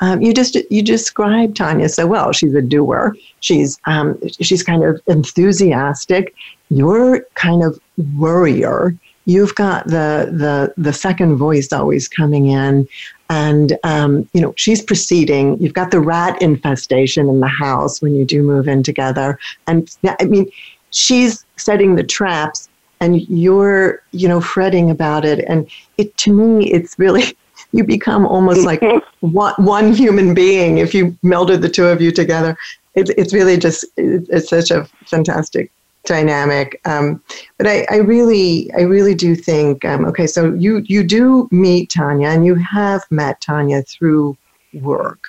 [0.00, 2.32] Um, you just you describe Tanya so well.
[2.32, 3.16] She's a doer.
[3.40, 6.34] She's um, she's kind of enthusiastic.
[6.70, 7.80] You're kind of
[8.16, 8.96] worrier.
[9.26, 12.88] You've got the the the second voice always coming in,
[13.32, 15.58] and um, you know she's proceeding.
[15.58, 19.38] You've got the rat infestation in the house when you do move in together.
[19.66, 19.90] And
[20.20, 20.50] i mean
[20.90, 22.68] she's setting the traps
[23.00, 25.38] and you're you know fretting about it.
[25.48, 27.24] And it to me it's really
[27.72, 28.82] you become almost like
[29.20, 32.54] one, one human being if you melded the two of you together.
[32.94, 35.70] It, it's really just it, it's such a fantastic
[36.04, 36.80] dynamic.
[36.84, 37.22] Um,
[37.58, 39.84] but I, I, really, I really do think.
[39.84, 44.36] Um, okay, so you you do meet Tanya, and you have met Tanya through
[44.74, 45.24] work,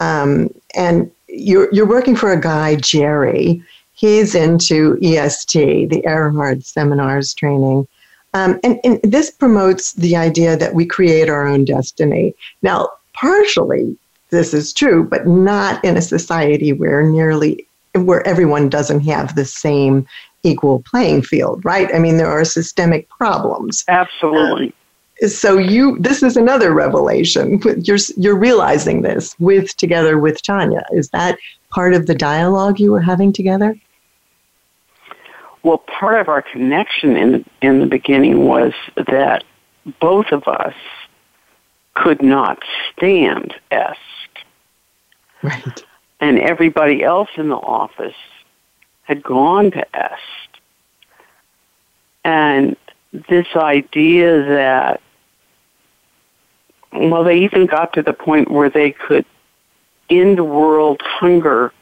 [0.00, 3.62] um, and you're you're working for a guy, Jerry.
[3.92, 7.86] He's into EST, the Erhard seminars training.
[8.34, 12.34] Um, and, and this promotes the idea that we create our own destiny.
[12.62, 13.96] Now, partially
[14.34, 19.44] this is true, but not in a society where nearly where everyone doesn't have the
[19.44, 20.06] same
[20.42, 21.92] equal playing field, right?
[21.94, 23.84] I mean, there are systemic problems.
[23.88, 24.74] Absolutely.
[25.22, 27.60] Uh, so you, this is another revelation.
[27.78, 30.84] You're you're realizing this with together with Tanya.
[30.92, 31.38] Is that
[31.70, 33.76] part of the dialogue you were having together?
[35.62, 39.44] Well, part of our connection in in the beginning was that
[40.00, 40.74] both of us
[41.94, 42.58] could not
[42.92, 43.98] stand Est.
[45.42, 45.84] Right
[46.24, 48.16] and everybody else in the office
[49.02, 50.48] had gone to Est.
[52.24, 52.76] And
[53.28, 55.02] this idea that,
[56.94, 59.26] well, they even got to the point where they could
[60.08, 61.74] end world hunger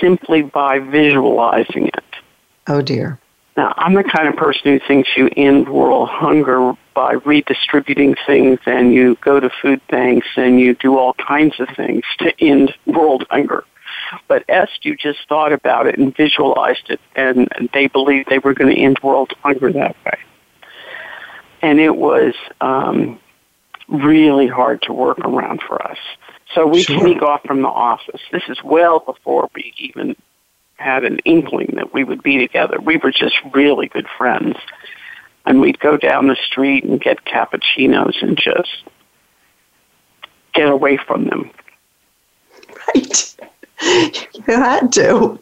[0.00, 2.04] simply by visualizing it.
[2.68, 3.18] Oh, dear.
[3.56, 8.60] Now, I'm the kind of person who thinks you end world hunger by redistributing things
[8.66, 12.72] and you go to food banks and you do all kinds of things to end
[12.86, 13.64] world hunger.
[14.28, 18.54] But Est, you just thought about it and visualized it, and they believed they were
[18.54, 20.18] going to end world hunger that way.
[21.62, 23.20] And it was um,
[23.88, 25.98] really hard to work around for us.
[26.54, 27.00] So we sure.
[27.00, 28.20] sneak off from the office.
[28.32, 30.16] This is well before we even
[30.76, 32.80] had an inkling that we would be together.
[32.80, 34.56] We were just really good friends.
[35.46, 38.84] And we'd go down the street and get cappuccinos and just
[40.54, 41.50] get away from them.
[42.94, 43.36] Right.
[43.82, 45.38] you had to.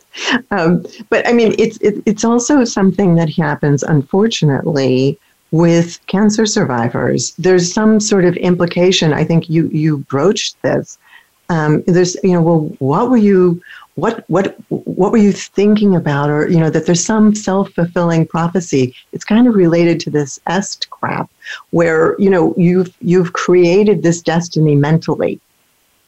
[0.50, 5.18] Um, but I mean, it's it, it's also something that happens, unfortunately,
[5.50, 7.34] with cancer survivors.
[7.36, 9.12] There's some sort of implication.
[9.12, 10.98] I think you you broached this.
[11.48, 13.60] Um, there's you know, well, what were you?
[13.96, 18.26] What what what were you thinking about, or you know, that there's some self fulfilling
[18.26, 18.94] prophecy.
[19.12, 21.28] It's kind of related to this est crap,
[21.70, 25.40] where you know you've you've created this destiny mentally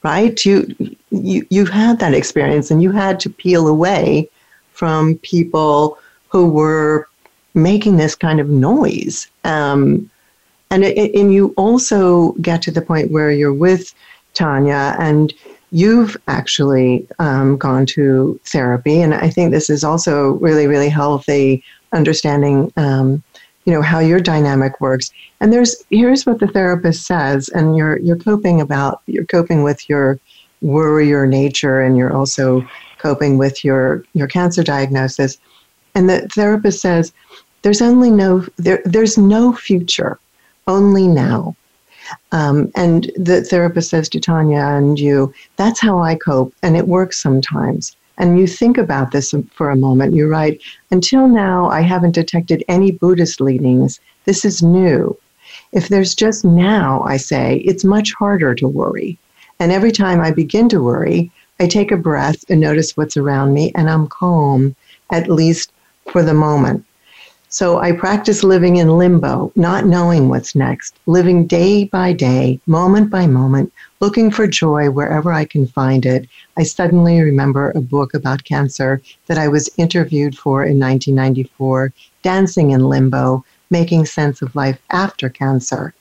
[0.03, 0.43] right?
[0.45, 0.75] You,
[1.11, 4.29] you, you had that experience and you had to peel away
[4.71, 5.97] from people
[6.29, 7.07] who were
[7.53, 9.27] making this kind of noise.
[9.43, 10.09] Um,
[10.69, 13.93] and, it, and you also get to the point where you're with
[14.33, 15.33] Tanya and
[15.71, 19.01] you've actually um, gone to therapy.
[19.01, 21.63] And I think this is also really, really healthy
[21.93, 23.21] understanding um,
[23.65, 25.11] you know how your dynamic works.
[25.39, 29.89] And there's here's what the therapist says and you're you're coping about you're coping with
[29.89, 30.19] your
[30.61, 35.37] worrier nature and you're also coping with your your cancer diagnosis.
[35.95, 37.13] And the therapist says
[37.61, 40.19] there's only no there there's no future
[40.67, 41.55] only now.
[42.31, 46.87] Um, and the therapist says to Tanya and you, that's how I cope, and it
[46.87, 47.95] works sometimes.
[48.17, 50.13] And you think about this for a moment.
[50.13, 53.99] You write, until now, I haven't detected any Buddhist leanings.
[54.25, 55.17] This is new.
[55.71, 59.17] If there's just now, I say, it's much harder to worry.
[59.59, 63.53] And every time I begin to worry, I take a breath and notice what's around
[63.53, 64.75] me, and I'm calm,
[65.11, 65.71] at least
[66.11, 66.85] for the moment.
[67.53, 73.09] So I practice living in limbo, not knowing what's next, living day by day, moment
[73.09, 76.29] by moment, looking for joy wherever I can find it.
[76.55, 81.91] I suddenly remember a book about cancer that I was interviewed for in 1994,
[82.23, 85.93] Dancing in Limbo, Making Sense of Life After Cancer.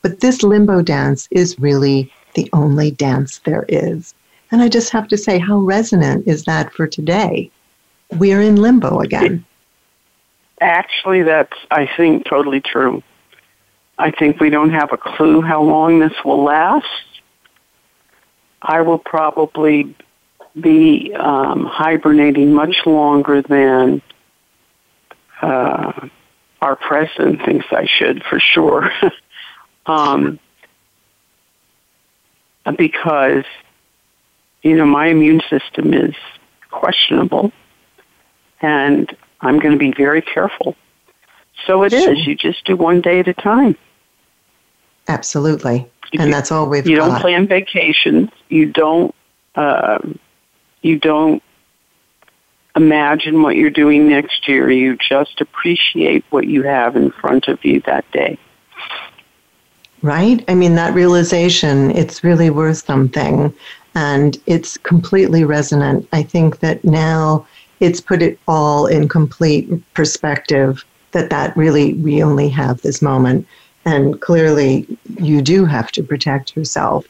[0.00, 4.14] But this limbo dance is really the only dance there is.
[4.52, 7.50] And I just have to say, how resonant is that for today?
[8.16, 9.44] We are in limbo again.
[10.60, 13.02] Actually, that's, I think, totally true.
[13.98, 16.86] I think we don't have a clue how long this will last.
[18.62, 19.94] I will probably
[20.58, 24.00] be um, hibernating much longer than
[25.42, 26.08] uh,
[26.62, 28.90] our president thinks I should, for sure.
[29.86, 30.38] um,
[32.76, 33.44] because
[34.64, 36.14] you know, my immune system is
[36.70, 37.52] questionable
[38.60, 39.14] and
[39.44, 40.76] I'm going to be very careful.
[41.66, 42.12] So it sure.
[42.12, 42.26] is.
[42.26, 43.76] You just do one day at a time.
[45.08, 45.90] Absolutely.
[46.12, 46.90] You and do, that's all we've done.
[46.90, 47.08] You got.
[47.08, 48.30] don't plan vacations.
[48.48, 49.14] You don't,
[49.54, 50.18] um,
[50.82, 51.42] you don't
[52.76, 54.70] imagine what you're doing next year.
[54.70, 58.38] You just appreciate what you have in front of you that day.
[60.02, 60.44] Right?
[60.48, 63.54] I mean, that realization, it's really worth something
[63.94, 66.08] and it's completely resonant.
[66.12, 67.46] I think that now
[67.84, 73.46] it's put it all in complete perspective that that really we only have this moment.
[73.84, 74.86] And clearly
[75.18, 77.06] you do have to protect yourself.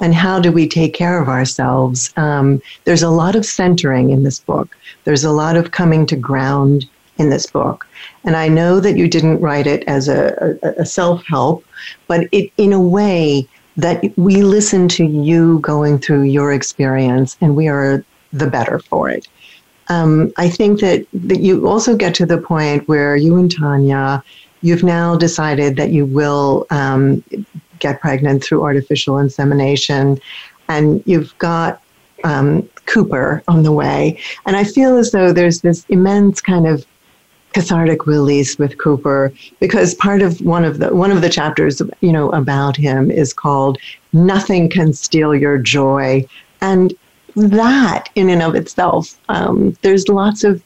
[0.00, 2.12] And how do we take care of ourselves?
[2.16, 4.76] Um, there's a lot of centering in this book.
[5.04, 6.86] There's a lot of coming to ground
[7.18, 7.86] in this book.
[8.24, 11.64] And i know that you didn't write it as a, a, a self-help
[12.08, 17.56] but it in a way that we listen to you going through your experience and
[17.56, 19.28] we are the better for it.
[19.88, 24.22] Um, I think that, that you also get to the point where you and Tanya,
[24.62, 27.22] you've now decided that you will um,
[27.78, 30.18] get pregnant through artificial insemination,
[30.68, 31.82] and you've got
[32.24, 34.18] um, Cooper on the way.
[34.46, 36.86] And I feel as though there's this immense kind of
[37.52, 42.12] cathartic release with Cooper because part of one of the one of the chapters you
[42.12, 43.78] know about him is called
[44.12, 46.22] nothing can steal your joy
[46.60, 46.92] and
[47.36, 50.62] that in and of itself um, there's lots of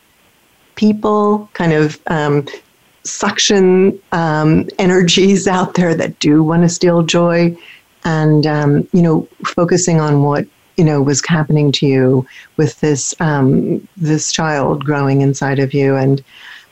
[0.77, 2.47] people kind of um,
[3.03, 7.57] suction um, energies out there that do want to steal joy
[8.05, 10.47] and um, you know focusing on what
[10.77, 15.97] you know was happening to you with this um, this child growing inside of you
[15.97, 16.25] and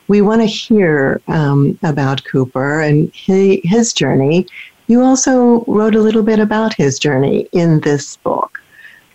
[0.08, 4.46] we want to hear um, about Cooper and he, his journey.
[4.86, 8.57] You also wrote a little bit about his journey in this book.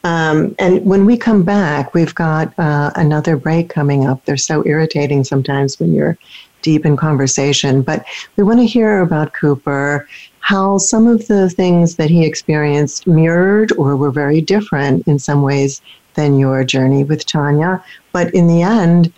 [0.04, 4.26] Um, and when we come back, we've got uh, another break coming up.
[4.26, 6.18] They're so irritating sometimes when you're
[6.62, 7.82] deep in conversation.
[7.82, 10.08] But we want to hear about Cooper,
[10.40, 15.42] how some of the things that he experienced mirrored or were very different in some
[15.42, 15.82] ways
[16.16, 17.84] than your journey with Tanya.
[18.12, 19.12] But in the end,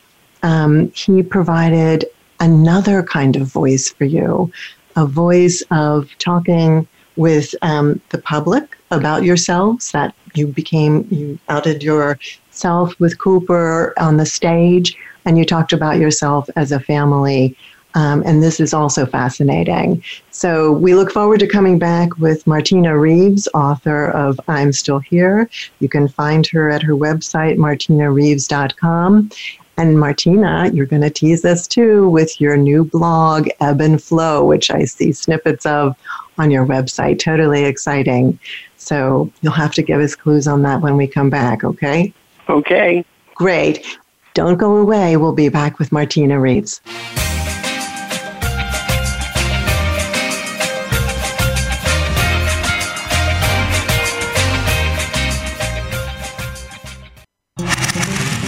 [0.43, 2.05] um, he provided
[2.39, 4.51] another kind of voice for you
[4.97, 11.83] a voice of talking with um, the public about yourselves that you became you outed
[11.83, 17.55] yourself with cooper on the stage and you talked about yourself as a family
[17.95, 20.03] um, and this is also fascinating.
[20.31, 25.49] So we look forward to coming back with Martina Reeves, author of I'm Still Here.
[25.79, 29.31] You can find her at her website, martinareeves.com.
[29.77, 34.43] And Martina, you're going to tease us too with your new blog, Ebb and Flow,
[34.43, 35.97] which I see snippets of
[36.37, 37.19] on your website.
[37.19, 38.39] Totally exciting.
[38.77, 42.13] So you'll have to give us clues on that when we come back, okay?
[42.49, 43.03] Okay.
[43.35, 43.85] Great.
[44.33, 45.17] Don't go away.
[45.17, 46.81] We'll be back with Martina Reeves.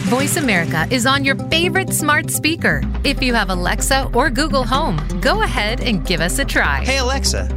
[0.07, 2.81] Voice America is on your favorite smart speaker.
[3.03, 6.83] If you have Alexa or Google Home, go ahead and give us a try.
[6.83, 7.47] Hey, Alexa,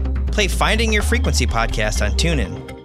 [0.40, 2.80] play Finding Your Frequency podcast on TuneIn.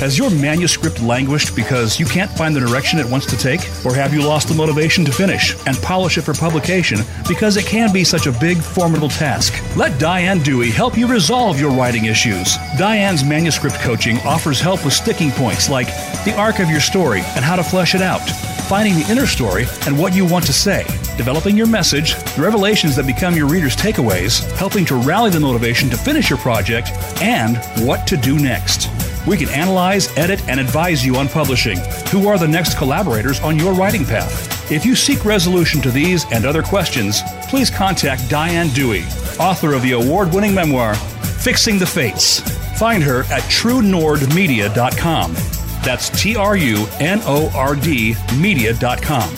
[0.00, 3.60] Has your manuscript languished because you can't find the direction it wants to take?
[3.86, 6.98] Or have you lost the motivation to finish and polish it for publication
[7.28, 9.54] because it can be such a big, formidable task?
[9.76, 12.56] Let Diane Dewey help you resolve your writing issues.
[12.76, 15.86] Diane's manuscript coaching offers help with sticking points like
[16.24, 18.26] the arc of your story and how to flesh it out,
[18.62, 20.84] finding the inner story and what you want to say,
[21.16, 25.90] developing your message, the revelations that become your readers' takeaways, helping to rally the motivation
[25.90, 26.90] to finish your project,
[27.20, 27.56] and
[27.86, 28.88] what to do next.
[29.26, 31.78] We can analyze, edit, and advise you on publishing.
[32.10, 34.70] Who are the next collaborators on your writing path?
[34.70, 39.04] If you seek resolution to these and other questions, please contact Diane Dewey,
[39.38, 42.40] author of the award winning memoir, Fixing the Fates.
[42.78, 45.61] Find her at trunordmedia.com.
[45.82, 49.34] That's T R U N O R D media.com.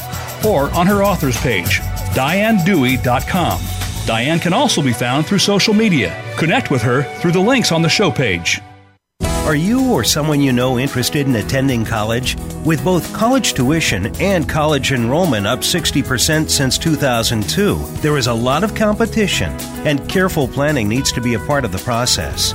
[0.46, 1.80] Or on her author's page,
[2.14, 3.60] dianedewey.com.
[4.06, 6.22] Diane can also be found through social media.
[6.36, 8.60] Connect with her through the links on the show page.
[9.44, 12.34] Are you or someone you know interested in attending college?
[12.64, 18.64] With both college tuition and college enrollment up 60% since 2002, there is a lot
[18.64, 19.52] of competition,
[19.86, 22.54] and careful planning needs to be a part of the process.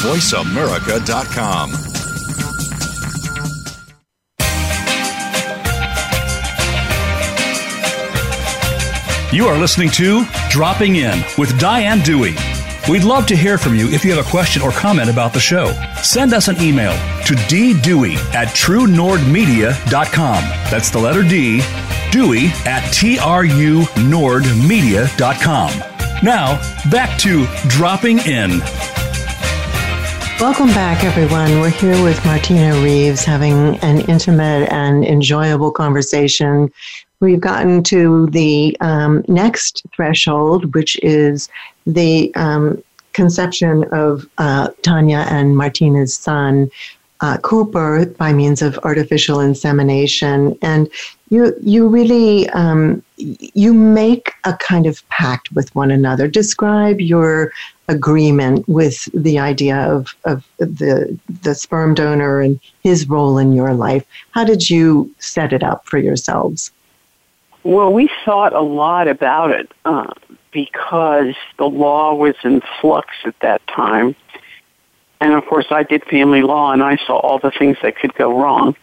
[0.00, 1.72] VoiceAmerica.com.
[9.32, 12.34] You are listening to Dropping In with Diane Dewey.
[12.88, 15.38] We'd love to hear from you if you have a question or comment about the
[15.38, 15.72] show.
[16.02, 16.90] Send us an email
[17.26, 20.42] to ddewey at trunordmedia.com.
[20.70, 21.60] That's the letter D,
[22.10, 25.70] Dewey at trunordmedia.com.
[26.22, 28.60] Now, back to Dropping In.
[30.40, 31.60] Welcome back, everyone.
[31.60, 36.72] We're here with Martina Reeves having an intimate and enjoyable conversation.
[37.20, 41.50] We've gotten to the um, next threshold, which is
[41.86, 42.82] the um,
[43.12, 46.70] conception of uh, Tanya and Martina's son,
[47.20, 50.56] uh, Cooper, by means of artificial insemination.
[50.62, 50.88] And
[51.28, 56.26] you, you really, um, you make a kind of pact with one another.
[56.28, 57.52] Describe your
[57.88, 63.74] agreement with the idea of, of the, the sperm donor and his role in your
[63.74, 64.06] life.
[64.30, 66.70] How did you set it up for yourselves?
[67.62, 70.12] Well, we thought a lot about it uh,
[70.50, 74.16] because the law was in flux at that time.
[75.20, 78.14] And of course, I did family law and I saw all the things that could
[78.14, 78.76] go wrong.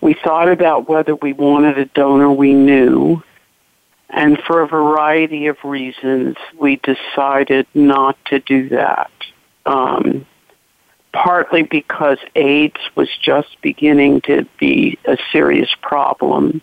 [0.00, 3.22] We thought about whether we wanted a donor we knew.
[4.10, 9.10] And for a variety of reasons, we decided not to do that.
[9.64, 10.26] Um,
[11.12, 16.60] partly because AIDS was just beginning to be a serious problem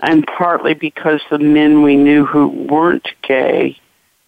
[0.00, 3.76] and partly because the men we knew who weren't gay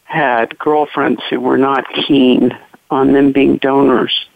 [0.05, 2.57] had girlfriends who were not keen
[2.91, 4.27] on them being donors,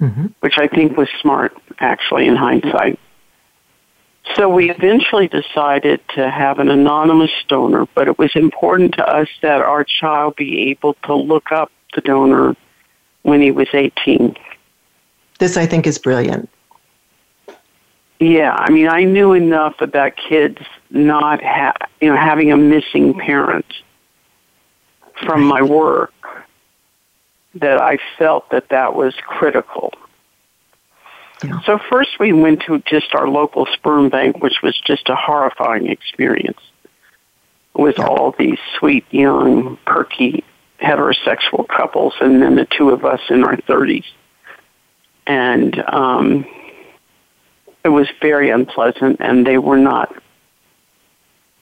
[0.00, 0.26] mm-hmm.
[0.40, 2.98] which I think was smart, actually, in hindsight.
[4.34, 9.28] So we eventually decided to have an anonymous donor, but it was important to us
[9.42, 12.56] that our child be able to look up the donor
[13.22, 14.36] when he was 18.
[15.38, 16.48] This, I think, is brilliant.
[18.18, 20.58] Yeah, I mean, I knew enough about kids
[20.90, 23.66] not ha- you know having a missing parent
[25.24, 26.12] from my work
[27.60, 29.92] that I felt that that was critical.
[31.44, 31.60] Yeah.
[31.62, 35.88] So first we went to just our local sperm bank, which was just a horrifying
[35.88, 36.60] experience
[37.74, 38.06] with yeah.
[38.06, 40.44] all these sweet, young, perky
[40.80, 44.04] heterosexual couples, and then the two of us in our thirties.
[45.26, 46.46] And um,
[47.84, 50.14] it was very unpleasant, and they were not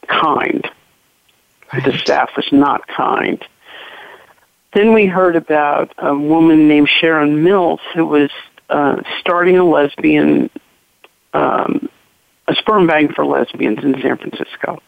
[0.07, 0.69] kind.
[1.73, 1.85] Right.
[1.85, 3.45] The staff was not kind.
[4.75, 8.31] Then we heard about a woman named Sharon Mills who was
[8.69, 10.51] uh, starting a lesbian,
[11.33, 11.89] um,
[12.49, 14.83] a sperm bank for lesbians in San Francisco.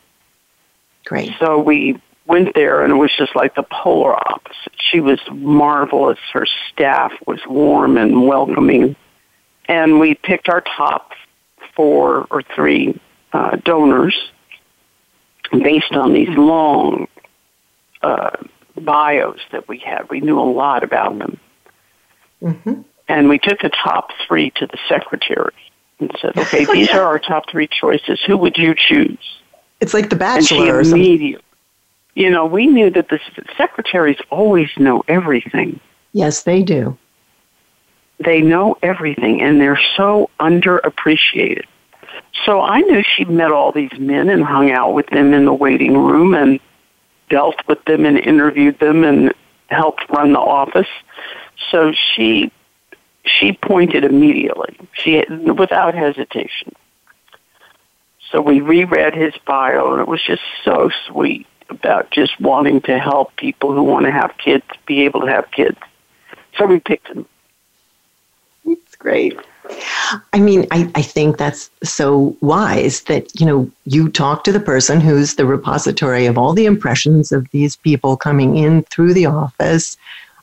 [1.05, 1.30] Great.
[1.39, 4.72] So we went there, and it was just like the polar opposite.
[4.76, 6.18] She was marvelous.
[6.32, 8.97] Her staff was warm and welcoming,
[9.66, 11.12] and we picked our top
[11.76, 13.01] four or three
[13.32, 14.16] uh, donors
[15.53, 17.07] based on these long
[18.03, 18.37] uh,
[18.81, 20.09] bios that we had.
[20.11, 21.39] We knew a lot about them.
[22.43, 22.83] Mm-hmm.
[23.09, 25.55] And we took the top three to the secretary.
[26.01, 28.20] and said, "Okay, these are our top three choices.
[28.27, 29.18] Who would you choose?"
[29.81, 31.01] It's like The And she Bachelor or something.
[31.01, 31.45] immediately,
[32.14, 33.20] you know, we knew that the
[33.57, 35.81] secretaries always know everything.
[36.12, 36.97] Yes, they do.
[38.18, 41.64] They know everything, and they're so underappreciated.
[42.47, 45.53] So I knew she met all these men and hung out with them in the
[45.53, 46.59] waiting room and
[47.29, 49.33] dealt with them and interviewed them and
[49.68, 50.89] helped run the office.
[51.70, 52.53] So she
[53.24, 54.79] she pointed immediately.
[54.93, 56.74] She without hesitation.
[58.31, 62.99] So we reread his bio and it was just so sweet about just wanting to
[62.99, 65.79] help people who want to have kids be able to have kids.
[66.57, 67.27] So we picked him.
[69.07, 69.39] Great.
[70.33, 74.59] I mean, I, I think that's so wise that, you know, you talk to the
[74.59, 79.27] person who's the repository of all the impressions of these people coming in through the
[79.27, 79.97] office,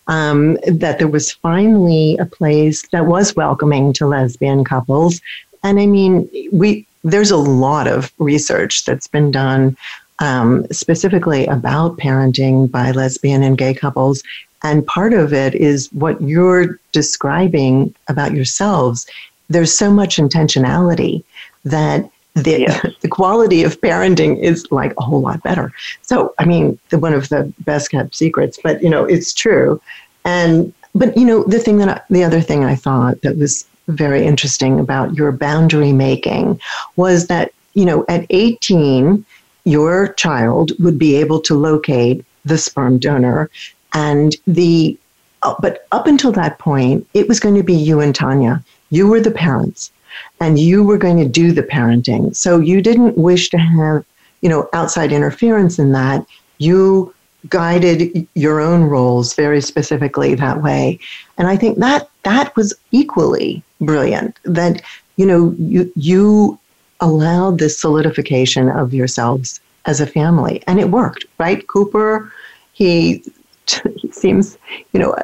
[0.07, 5.19] um, that there was finally a place that was welcoming to lesbian couples.
[5.61, 9.75] And I mean, we there's a lot of research that's been done
[10.19, 14.23] um, specifically about parenting by lesbian and gay couples.
[14.63, 19.05] And part of it is what you're describing about yourselves.
[19.49, 21.23] There's so much intentionality
[21.65, 22.87] that the, Yes.
[23.01, 25.71] the quality of parenting is like a whole lot better.
[26.01, 29.81] So, I mean, the, one of the best kept secrets, but you know, it's true.
[30.25, 33.65] And, but you know, the thing that, I, the other thing I thought that was
[33.87, 36.59] very interesting about your boundary making
[36.95, 39.25] was that, you know, at 18,
[39.65, 43.49] your child would be able to locate the sperm donor
[43.93, 44.97] and the
[45.43, 48.63] uh, but up until that point it was going to be you and tanya.
[48.89, 49.91] You were the parents
[50.39, 52.35] and you were going to do the parenting.
[52.35, 54.05] So you didn't wish to have
[54.41, 56.25] you know outside interference in that.
[56.57, 57.13] You
[57.49, 60.99] guided your own roles very specifically that way.
[61.37, 64.81] And i think that that was equally brilliant that
[65.17, 66.57] you know you you
[67.01, 70.63] allowed this solidification of yourselves as a family.
[70.67, 71.67] And it worked right?
[71.67, 72.31] Cooper
[72.73, 73.23] he
[73.97, 74.57] he seems
[74.93, 75.15] you know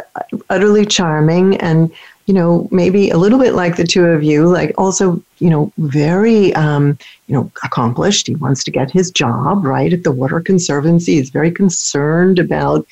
[0.50, 1.92] utterly charming and
[2.26, 5.72] you know maybe a little bit like the two of you like also you know
[5.78, 8.28] very um, you know accomplished.
[8.28, 11.16] He wants to get his job right at the water conservancy.
[11.16, 12.88] He's very concerned about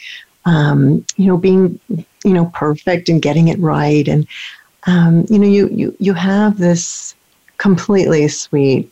[0.45, 4.07] um, you know being you know perfect and getting it right.
[4.07, 4.27] And
[4.87, 7.13] um, you know you you you have this
[7.57, 8.91] completely sweet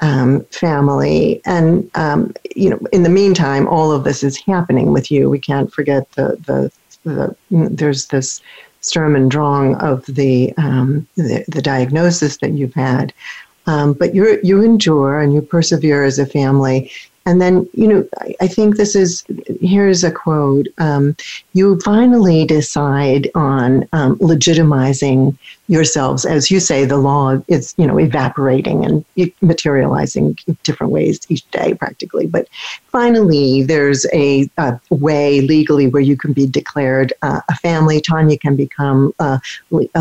[0.00, 1.40] um, family.
[1.44, 5.28] And, um, you know, in the meantime, all of this is happening with you.
[5.28, 6.72] We can't forget the, the,
[7.04, 8.40] the there's this
[8.80, 13.12] Sturm and Drang of the, um, the, the diagnosis that you've had.
[13.66, 16.90] Um, but you you endure and you persevere as a family.
[17.28, 19.22] And then, you know, I, I think this is
[19.60, 20.66] here's a quote.
[20.78, 21.14] Um,
[21.52, 27.98] you finally decide on um, legitimizing yourselves, as you say, the law is, you know,
[27.98, 29.04] evaporating and
[29.42, 32.26] materializing in different ways each day, practically.
[32.26, 32.48] But
[32.86, 38.00] finally, there's a, a way legally where you can be declared uh, a family.
[38.00, 39.38] Tanya can become a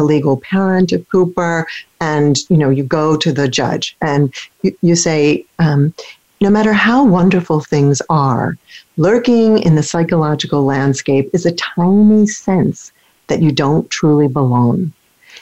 [0.01, 1.67] legal parent of Cooper,
[1.99, 5.45] and you know, you go to the judge and you, you say.
[5.59, 5.93] Um,
[6.41, 8.57] no matter how wonderful things are,
[8.97, 12.91] lurking in the psychological landscape is a tiny sense
[13.27, 14.91] that you don't truly belong.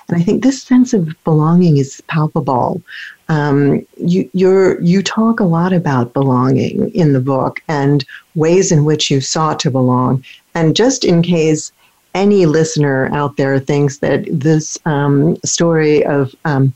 [0.08, 2.82] And I think this sense of belonging is palpable.
[3.28, 9.10] Um, you, you talk a lot about belonging in the book and ways in which
[9.10, 10.24] you sought to belong.
[10.54, 11.72] And just in case
[12.14, 16.74] any listener out there thinks that this um, story of um,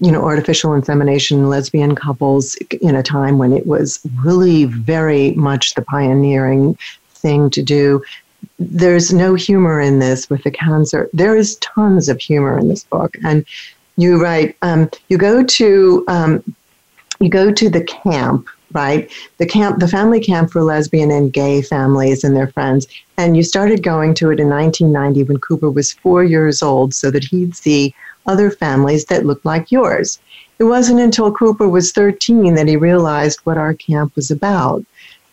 [0.00, 5.74] you know, artificial insemination, lesbian couples in a time when it was really very much
[5.74, 6.76] the pioneering
[7.10, 8.02] thing to do.
[8.58, 11.08] There's no humor in this with the cancer.
[11.12, 13.44] There is tons of humor in this book, and
[13.96, 14.56] you write.
[14.62, 16.54] Um, you go to um,
[17.20, 19.10] you go to the camp, right?
[19.38, 22.86] The camp, the family camp for lesbian and gay families and their friends,
[23.16, 27.10] and you started going to it in 1990 when Cooper was four years old, so
[27.10, 27.94] that he'd see
[28.26, 30.20] other families that looked like yours.
[30.58, 34.84] It wasn't until Cooper was 13 that he realized what our camp was about.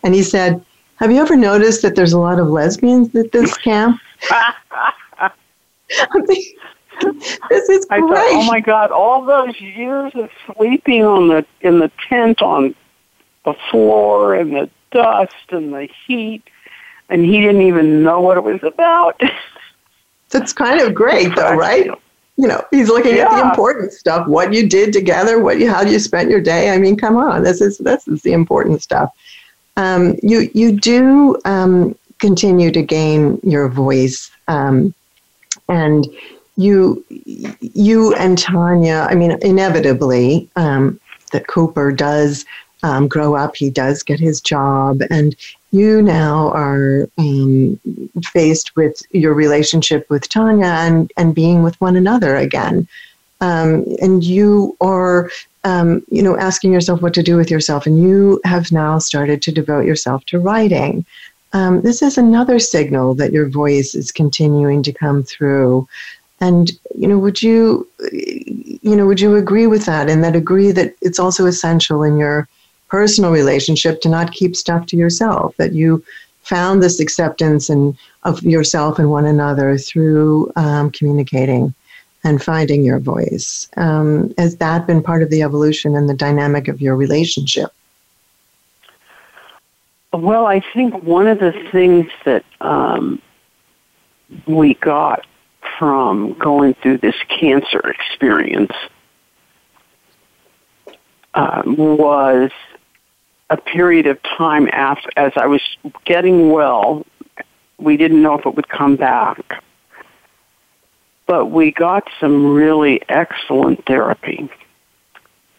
[0.04, 0.64] And he said,
[0.96, 4.00] Have you ever noticed that there's a lot of lesbians at this camp?
[7.50, 8.10] this is I great.
[8.10, 12.76] thought, oh my God, all those years of sleeping on the in the tent on
[13.46, 16.44] the floor and the dust and the heat,
[17.10, 19.22] and he didn't even know what it was about.
[20.30, 21.90] That's kind of great, though, right?
[22.40, 25.82] You know, he's looking at the important stuff, what you did together, what you, how
[25.82, 26.70] you spent your day.
[26.70, 29.14] I mean, come on, this is this is the important stuff.
[29.76, 34.94] Um, you you do um, continue to gain your voice, um,
[35.68, 36.08] and
[36.56, 37.04] you
[37.60, 40.98] you and Tanya, I mean, inevitably, um,
[41.34, 42.46] that Cooper does
[42.84, 45.36] um, grow up, he does get his job, and
[45.72, 47.80] you now are um,
[48.24, 52.88] faced with your relationship with Tanya and, and being with one another again.
[53.42, 55.30] Um, and you are,
[55.64, 59.42] um, you know, asking yourself what to do with yourself, and you have now started
[59.44, 61.06] to devote yourself to writing.
[61.54, 65.88] Um, this is another signal that your voice is continuing to come through.
[66.42, 70.10] And you know, would you, you know, would you agree with that?
[70.10, 72.48] And that agree that it's also essential in your
[72.90, 75.56] personal relationship to not keep stuff to yourself.
[75.58, 76.04] That you
[76.42, 81.74] found this acceptance and of yourself and one another through um, communicating
[82.24, 83.70] and finding your voice.
[83.78, 87.72] Um, has that been part of the evolution and the dynamic of your relationship?
[90.12, 93.22] Well, I think one of the things that um,
[94.48, 95.26] we got
[95.78, 98.74] from going through this cancer experience
[101.36, 102.52] um, was
[103.50, 105.62] a period of time after, as I was
[106.06, 107.06] getting well.
[107.78, 109.64] We didn't know if it would come back,
[111.26, 114.50] but we got some really excellent therapy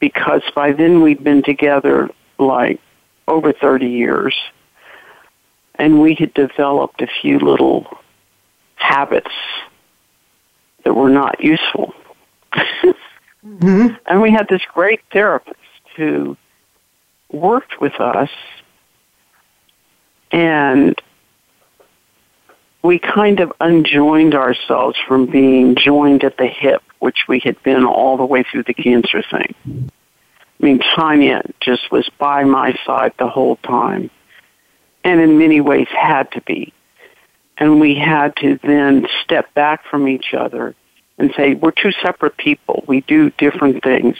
[0.00, 2.80] because by then we'd been together like
[3.26, 4.34] over 30 years
[5.76, 7.86] and we had developed a few little
[8.74, 9.30] habits
[10.84, 11.94] that were not useful.
[12.52, 13.88] mm-hmm.
[14.06, 15.56] And we had this great therapist
[15.96, 16.36] who
[17.32, 18.30] worked with us
[20.32, 21.00] and
[22.82, 27.84] we kind of unjoined ourselves from being joined at the hip, which we had been
[27.84, 29.54] all the way through the cancer thing.
[29.66, 34.10] I mean, Tanya just was by my side the whole time,
[35.04, 36.72] and in many ways had to be
[37.60, 40.74] and we had to then step back from each other
[41.18, 42.82] and say we're two separate people.
[42.88, 44.16] We do different things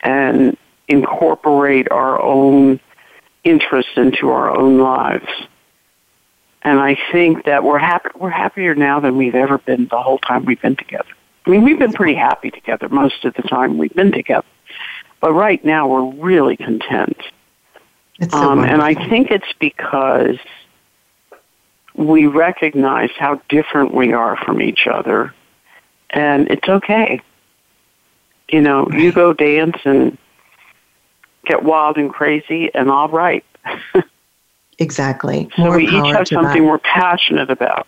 [0.00, 0.56] and
[0.88, 2.80] incorporate our own
[3.42, 5.28] interests into our own lives.
[6.62, 10.18] And I think that we're happy we're happier now than we've ever been the whole
[10.18, 11.10] time we've been together.
[11.46, 14.46] I mean, we've been pretty happy together most of the time we've been together.
[15.20, 17.18] But right now we're really content.
[18.30, 20.36] So um, and I think it's because
[21.94, 25.34] we recognize how different we are from each other,
[26.10, 27.20] and it's okay.
[28.48, 30.16] You know, you go dance and
[31.44, 33.44] get wild and crazy, and I'll write.
[34.78, 35.48] exactly.
[35.56, 36.68] so we each have something that.
[36.68, 37.86] we're passionate about.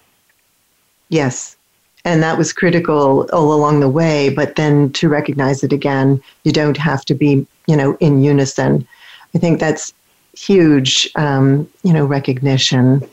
[1.09, 1.57] Yes.
[2.05, 6.53] And that was critical all along the way, but then to recognize it again, you
[6.53, 8.87] don't have to be, you know, in unison.
[9.35, 9.93] I think that's
[10.37, 13.07] huge, um, you know, recognition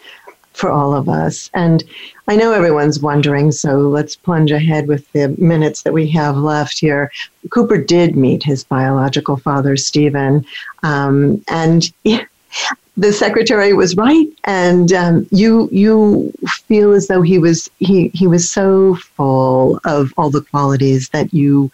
[0.53, 1.49] for all of us.
[1.53, 1.83] And
[2.27, 6.79] I know everyone's wondering, so let's plunge ahead with the minutes that we have left
[6.79, 7.11] here.
[7.49, 10.45] Cooper did meet his biological father, Stephen,
[10.83, 11.91] um, and
[12.97, 16.31] the secretary was right, and um, you you
[16.67, 21.33] feel as though he was he he was so full of all the qualities that
[21.33, 21.71] you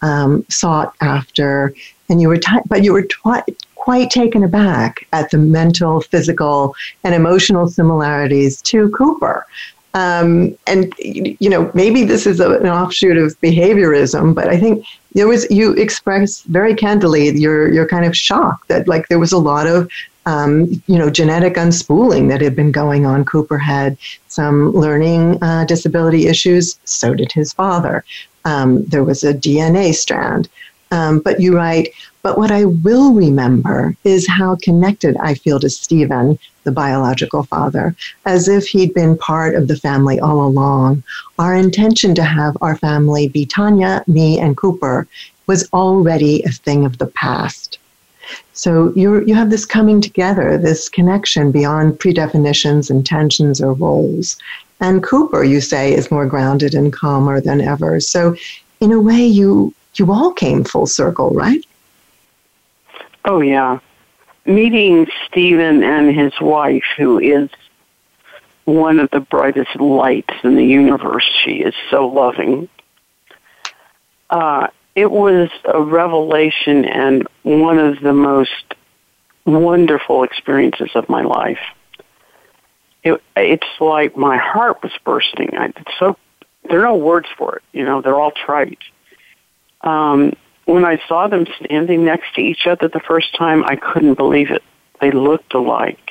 [0.00, 1.74] um, sought after,
[2.08, 3.44] and you were t- but you were twi-
[3.82, 6.72] quite taken aback at the mental, physical,
[7.02, 9.44] and emotional similarities to Cooper.
[9.94, 14.86] Um, and you know, maybe this is a, an offshoot of behaviorism, but I think
[15.14, 19.32] there was you expressed very candidly your your kind of shock that like there was
[19.32, 19.90] a lot of
[20.26, 23.24] um, you know genetic unspooling that had been going on.
[23.24, 26.78] Cooper had some learning uh, disability issues.
[26.84, 28.04] So did his father.
[28.44, 30.48] Um, there was a DNA strand.
[30.92, 31.88] Um, but you write,
[32.22, 37.96] but what I will remember is how connected I feel to Stephen, the biological father,
[38.26, 41.02] as if he'd been part of the family all along.
[41.38, 45.08] Our intention to have our family be Tanya, me, and Cooper
[45.46, 47.78] was already a thing of the past.
[48.52, 54.36] So you you have this coming together, this connection beyond predefinitions, intentions, or roles.
[54.80, 57.98] And Cooper, you say, is more grounded and calmer than ever.
[57.98, 58.36] So,
[58.80, 61.64] in a way, you you all came full circle, right?
[63.24, 63.78] Oh, yeah.
[64.44, 67.48] Meeting Stephen and his wife, who is
[68.64, 71.28] one of the brightest lights in the universe.
[71.44, 72.68] She is so loving.
[74.30, 78.74] Uh, it was a revelation and one of the most
[79.44, 81.60] wonderful experiences of my life.
[83.02, 85.56] It, it's like my heart was bursting.
[85.56, 86.16] I, it's so
[86.68, 87.62] there are no words for it.
[87.72, 88.78] You know, they're all trite.
[89.82, 90.32] Um,
[90.64, 94.50] when I saw them standing next to each other the first time, I couldn't believe
[94.50, 94.62] it.
[95.00, 96.10] They looked alike.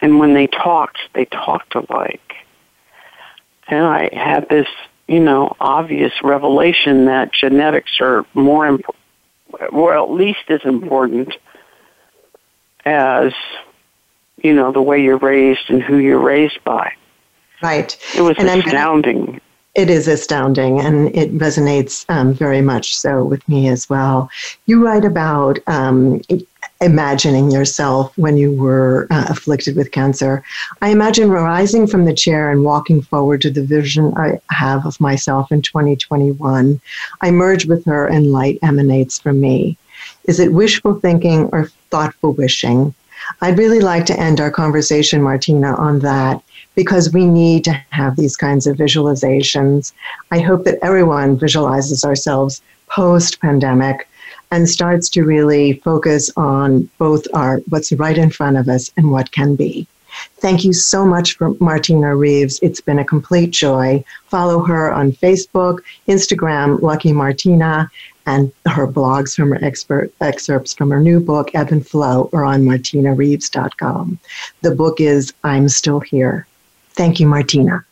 [0.00, 2.34] And when they talked, they talked alike.
[3.68, 4.68] And I had this
[5.08, 9.04] you know, obvious revelation that genetics are more important,
[9.72, 11.32] well, at least as important
[12.84, 13.32] as,
[14.42, 16.92] you know, the way you're raised and who you're raised by.
[17.62, 17.96] Right.
[18.16, 19.40] It was And I'm- astounding.
[19.76, 24.30] It is astounding, and it resonates um, very much so with me as well.
[24.64, 26.22] You write about um,
[26.80, 30.42] imagining yourself when you were uh, afflicted with cancer.
[30.80, 34.98] I imagine rising from the chair and walking forward to the vision I have of
[34.98, 36.80] myself in 2021.
[37.20, 39.76] I merge with her, and light emanates from me.
[40.24, 42.94] Is it wishful thinking or thoughtful wishing?
[43.40, 46.42] I'd really like to end our conversation, Martina, on that
[46.76, 49.92] because we need to have these kinds of visualizations.
[50.30, 54.08] I hope that everyone visualizes ourselves post pandemic
[54.52, 59.10] and starts to really focus on both our what's right in front of us and
[59.10, 59.88] what can be.
[60.38, 62.58] Thank you so much for Martina Reeves.
[62.62, 64.04] It's been a complete joy.
[64.28, 67.90] Follow her on Facebook, Instagram, Lucky Martina,
[68.26, 72.44] and her blogs from her expert excerpts from her new book, Ebb and Flow, or
[72.44, 74.18] on martinareeves.com.
[74.62, 76.46] The book is I'm Still Here.
[76.96, 77.84] Thank you, Martina.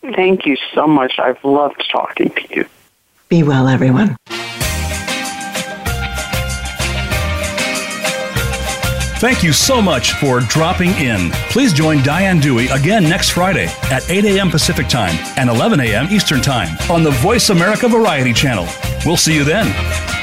[0.00, 1.18] Thank you so much.
[1.18, 2.66] I've loved talking to you.
[3.28, 4.16] Be well, everyone.
[9.18, 11.30] Thank you so much for dropping in.
[11.48, 14.50] Please join Diane Dewey again next Friday at 8 a.m.
[14.50, 16.08] Pacific Time and 11 a.m.
[16.10, 18.68] Eastern Time on the Voice America Variety Channel.
[19.06, 20.13] We'll see you then.